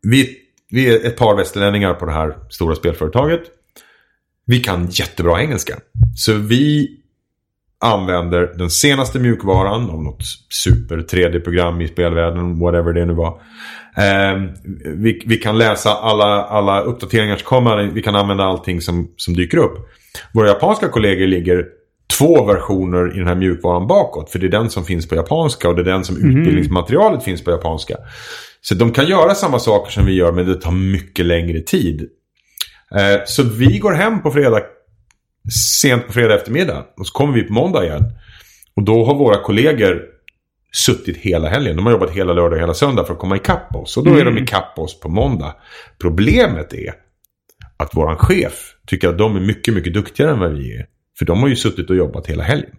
[0.10, 0.38] vi,
[0.72, 3.42] vi är ett par västerlänningar på det här stora spelföretaget.
[4.46, 5.76] Vi kan jättebra engelska.
[6.16, 6.90] Så vi
[7.80, 13.42] använder den senaste mjukvaran av något super 3D-program i spelvärlden, whatever det nu var.
[13.98, 14.50] Ehm,
[14.86, 19.34] vi, vi kan läsa alla, alla uppdateringar som kommer, vi kan använda allting som, som
[19.34, 19.78] dyker upp.
[20.34, 21.66] Våra japanska kollegor ligger
[22.18, 24.32] två versioner i den här mjukvaran bakåt.
[24.32, 27.44] För det är den som finns på japanska och det är den som utbildningsmaterialet finns
[27.44, 27.96] på japanska.
[28.68, 32.10] Så de kan göra samma saker som vi gör men det tar mycket längre tid.
[32.96, 34.62] Eh, så vi går hem på fredag,
[35.82, 36.86] sent på fredag eftermiddag.
[36.98, 38.04] Och så kommer vi på måndag igen.
[38.76, 40.02] Och då har våra kollegor
[40.74, 41.76] suttit hela helgen.
[41.76, 43.98] De har jobbat hela lördag och hela söndag för att komma ikapp oss.
[43.98, 45.56] Och då är de ikapp oss på måndag.
[46.02, 46.94] Problemet är
[47.78, 50.86] att våran chef tycker att de är mycket, mycket duktigare än vad vi är.
[51.20, 52.76] För de har ju suttit och jobbat hela helgen.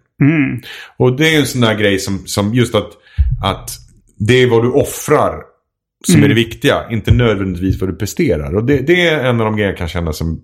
[0.97, 2.89] Och det är en sån där grej som, som just att,
[3.43, 3.69] att
[4.17, 5.56] det är vad du offrar
[6.11, 6.85] som är det viktiga.
[6.89, 8.55] Inte nödvändigtvis vad du presterar.
[8.55, 10.41] Och det, det är en av de grejer jag kan känna som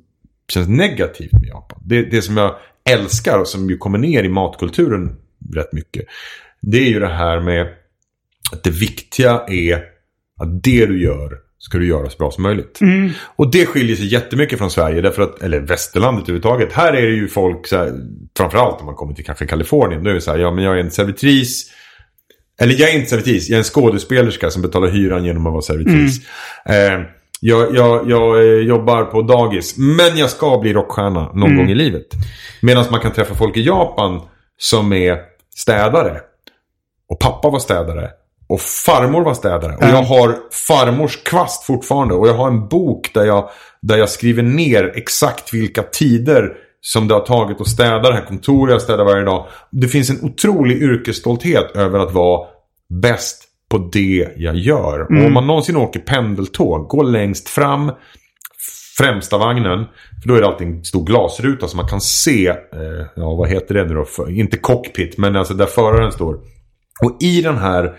[0.53, 1.79] känns negativt med Japan.
[1.85, 2.55] Det, det som jag
[2.89, 5.15] älskar och som ju kommer ner i matkulturen
[5.55, 6.05] rätt mycket.
[6.61, 7.67] Det är ju det här med
[8.51, 9.75] att det viktiga är
[10.41, 12.79] att det du gör ska du göra så bra som möjligt.
[13.35, 16.73] Och det skiljer sig jättemycket från Sverige, därför att, eller västerlandet överhuvudtaget.
[16.73, 17.93] Här är det ju folk, så här,
[18.37, 20.75] framförallt om man kommer till kanske Kalifornien, då är det så här, ja men jag
[20.75, 21.71] är en servitris.
[22.59, 25.61] Eller jag är inte servitris, jag är en skådespelerska som betalar hyran genom att vara
[25.61, 26.19] servitris.
[26.65, 27.01] Eh,
[27.39, 31.75] jag, jag, jag eh, jobbar på dagis, men jag ska bli rockstjärna någon gång i
[31.75, 32.07] livet.
[32.61, 34.21] Medan man kan träffa folk i Japan
[34.57, 35.17] som är
[35.55, 36.19] städare.
[37.09, 38.09] Och pappa var städare.
[38.47, 39.75] Och farmor var städare.
[39.75, 42.13] Och jag har farmors kvast fortfarande.
[42.13, 43.49] Och jag har en bok där jag,
[43.81, 46.53] där jag skriver ner exakt vilka tider
[46.85, 49.47] som det har tagit att städa det här kontoret jag städar varje dag.
[49.71, 52.47] Det finns en otrolig yrkesstolthet över att vara
[53.01, 54.99] bäst på det jag gör.
[54.99, 57.91] Och om man någonsin åker pendeltåg, gå längst fram,
[58.97, 59.85] främsta vagnen.
[60.21, 63.49] För då är det alltid en stor glasruta så man kan se, eh, ja vad
[63.49, 64.05] heter det nu då?
[64.05, 66.33] För, inte cockpit, men alltså där föraren står.
[67.03, 67.93] Och i den här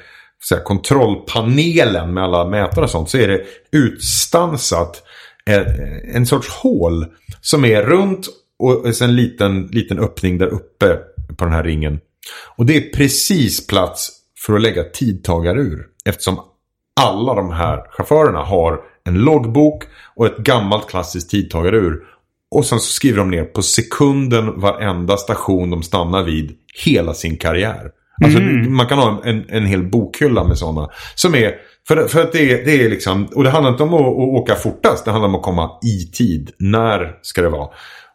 [0.50, 3.40] här, kontrollpanelen med alla mätare och sånt så är det
[3.72, 5.02] utstansat
[5.44, 5.64] en,
[6.14, 7.06] en sorts hål
[7.40, 8.28] som är runt
[8.58, 10.98] och sen en liten, liten öppning där uppe
[11.36, 12.00] på den här ringen.
[12.56, 14.10] Och det är precis plats
[14.46, 15.86] för att lägga tidtagarur.
[16.04, 16.40] Eftersom
[17.00, 19.84] alla de här chaufförerna har en loggbok
[20.16, 22.02] och ett gammalt klassiskt tidtagarur.
[22.50, 26.52] Och sen så skriver de ner på sekunden varenda station de stannar vid
[26.84, 27.90] hela sin karriär.
[28.24, 28.40] Alltså
[28.70, 30.90] man kan ha en, en hel bokhylla med sådana.
[31.14, 31.54] Som är,
[31.88, 34.42] för, för att det är, det är liksom, och det handlar inte om att, att
[34.42, 36.50] åka fortast, det handlar om att komma i tid.
[36.58, 37.68] När ska det vara?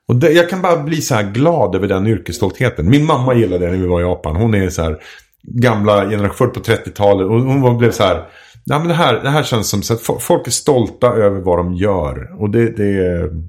[0.09, 2.89] Och det, jag kan bara bli så här glad över den yrkesstoltheten.
[2.89, 4.35] Min mamma gillade det när vi var i Japan.
[4.35, 4.97] Hon är så här
[5.43, 7.27] gamla generation på 30-talet.
[7.27, 8.23] Och hon blev så här,
[8.65, 11.57] ja men det här, det här känns som så att folk är stolta över vad
[11.57, 12.41] de gör.
[12.41, 12.93] Och det, det,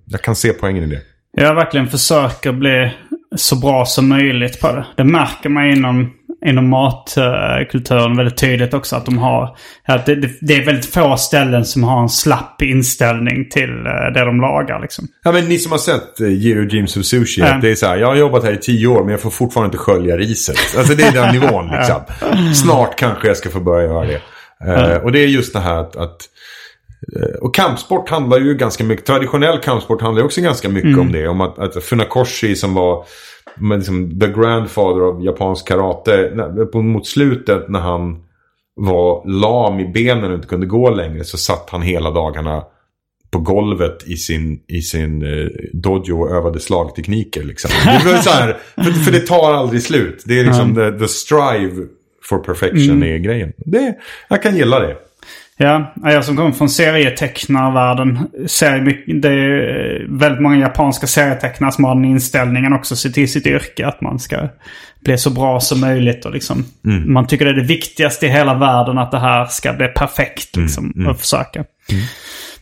[0.05, 1.01] jag kan se poängen i det.
[1.33, 2.91] Jag verkligen försöker bli
[3.37, 4.87] så bra som möjligt på det.
[4.97, 6.13] Det märker man inom,
[6.47, 8.97] inom matkulturen väldigt tydligt också.
[8.97, 9.57] Att de har...
[9.85, 14.25] Att det, det, är väldigt få ställen som har en slapp inställning till eh, det
[14.25, 15.09] de lagar liksom.
[15.25, 17.43] Ja men ni som har sett uh, Giro Dreams of Sushi.
[17.43, 19.31] Att Det är så här, jag har jobbat här i tio år men jag får
[19.31, 20.57] fortfarande inte skölja riset.
[20.79, 22.01] Alltså det är den nivån liksom.
[22.55, 24.21] Snart kanske jag ska få börja göra det.
[24.65, 26.29] Eh, och det är just det här att, att
[27.17, 31.29] eh, och kampsport handlar ju ganska mycket, traditionell kampsport handlar också ganska mycket om det.
[31.29, 33.05] Om att, att Funakoshi som var
[33.61, 36.31] men liksom, the grandfather av japansk karate,
[36.75, 38.23] mot slutet när han
[38.75, 42.65] var lam i benen och inte kunde gå längre så satt han hela dagarna
[43.31, 47.43] på golvet i sin, i sin eh, dojo och övade slagtekniker.
[47.43, 47.71] Liksom.
[47.85, 50.23] Det var så här, för, för det tar aldrig slut.
[50.27, 51.87] Det är liksom the, the strive
[52.23, 53.53] for perfection är grejen.
[53.57, 53.95] Det,
[54.29, 54.97] jag kan gilla det.
[55.63, 61.85] Ja, jag som kommer från serietecknarvärlden ser mycket, det är väldigt många japanska serietecknare som
[61.85, 63.87] har den inställningen också så till sitt yrke.
[63.87, 64.49] Att man ska
[65.05, 66.65] bli så bra som möjligt och liksom
[67.07, 70.57] man tycker det är det viktigaste i hela världen att det här ska bli perfekt
[70.57, 71.65] liksom och försöka.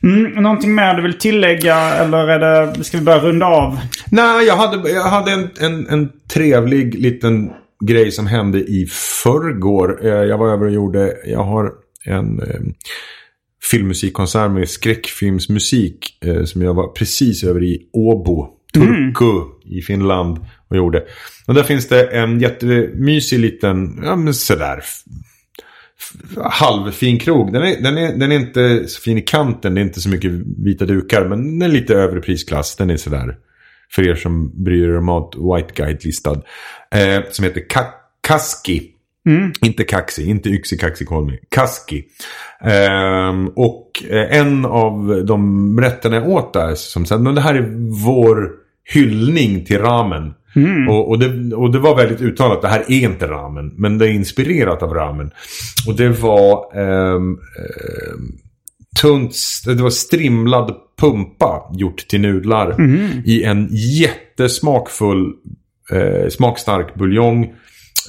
[0.03, 3.78] Mm, någonting mer du vill tillägga eller är det, ska vi börja runda av?
[4.11, 7.51] Nej, jag hade, jag hade en, en, en trevlig liten
[7.86, 8.86] grej som hände i
[9.24, 9.99] förrgår.
[10.07, 11.70] Eh, Jag var över och gjorde, jag har
[12.09, 12.61] en eh,
[13.70, 19.32] filmmusikkonsert med skräckfilmsmusik eh, som jag var precis över i Åbo, Turku
[19.64, 20.38] i Finland
[20.68, 21.04] och gjorde.
[21.46, 24.82] Och där finns det en jättemysig liten, ja men sådär
[26.44, 27.52] halvfin krog.
[27.52, 29.74] Den är, den, är, den är inte så fin i kanten.
[29.74, 30.30] Det är inte så mycket
[30.64, 31.28] vita dukar.
[31.28, 32.76] Men den är lite övre prisklass.
[32.76, 33.36] Den är sådär.
[33.94, 35.34] För er som bryr er om mat.
[35.36, 36.42] White Guide-listad.
[36.94, 38.90] Eh, som heter Ka- Kaski.
[39.62, 40.31] Inte Kaxi.
[40.31, 41.39] Inte Yxi Kaxi Kolmi.
[41.49, 42.05] Kaski.
[42.61, 46.74] Ehm, och eh, en av de rätterna jag åt där.
[46.74, 47.66] Som sa men det här är
[48.05, 48.51] vår
[48.85, 50.35] hyllning till ramen.
[50.89, 53.74] Och, och, det, och det var väldigt uttalat, det här är inte ramen.
[53.76, 55.31] Men det är inspirerat av ramen.
[55.89, 58.39] Och det var ehm, ehm,
[59.01, 59.36] tunt,
[59.66, 62.77] det var strimlad pumpa gjort till nudlar.
[63.24, 65.32] I en jättesmakfull,
[65.93, 67.55] eh, smakstark buljong.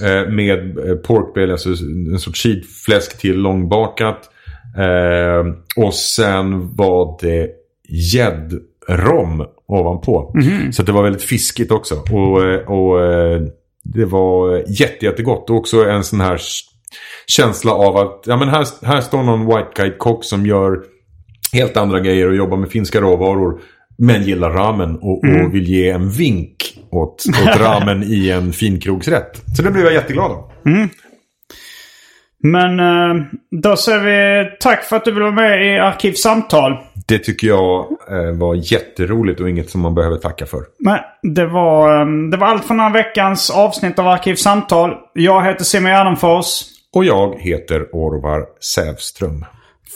[0.02, 1.68] Eh, med eh, porkbelly, alltså
[2.12, 4.30] en sorts sidfläsk till långbakat.
[4.78, 5.54] Eh,
[5.84, 7.50] och sen var det
[7.88, 10.34] gäddrom ovanpå.
[10.72, 11.94] Så att det var väldigt fiskigt också.
[11.94, 13.00] Och, eh, och
[13.84, 15.50] det var jätte, jättegott.
[15.50, 16.40] Och också en sån här
[17.26, 20.84] känsla av att ja, men här, här står någon white guide kock som gör
[21.52, 23.60] helt andra grejer och jobbar med finska råvaror.
[24.00, 25.46] Men gillar ramen och, Mm.
[25.46, 26.56] och vill ge en vink
[26.90, 29.42] åt, åt ramen i en finkrogsrätt.
[29.56, 30.50] Så det blev jag jätteglad av.
[32.42, 33.24] Men eh,
[33.62, 36.76] då säger vi tack för att du ville vara med i Arkivsamtal.
[37.08, 40.60] Det tycker jag eh, var jätteroligt och inget som man behöver tacka för.
[40.78, 40.98] Men
[41.34, 44.90] det var, eh, det var allt från den här veckans avsnitt av Arkivsamtal.
[45.14, 46.62] Jag heter Simon Gärdenfors.
[46.94, 48.44] Och jag heter Orvar
[48.74, 49.44] Sävström.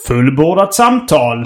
[0.07, 1.45] Fullbordat samtal.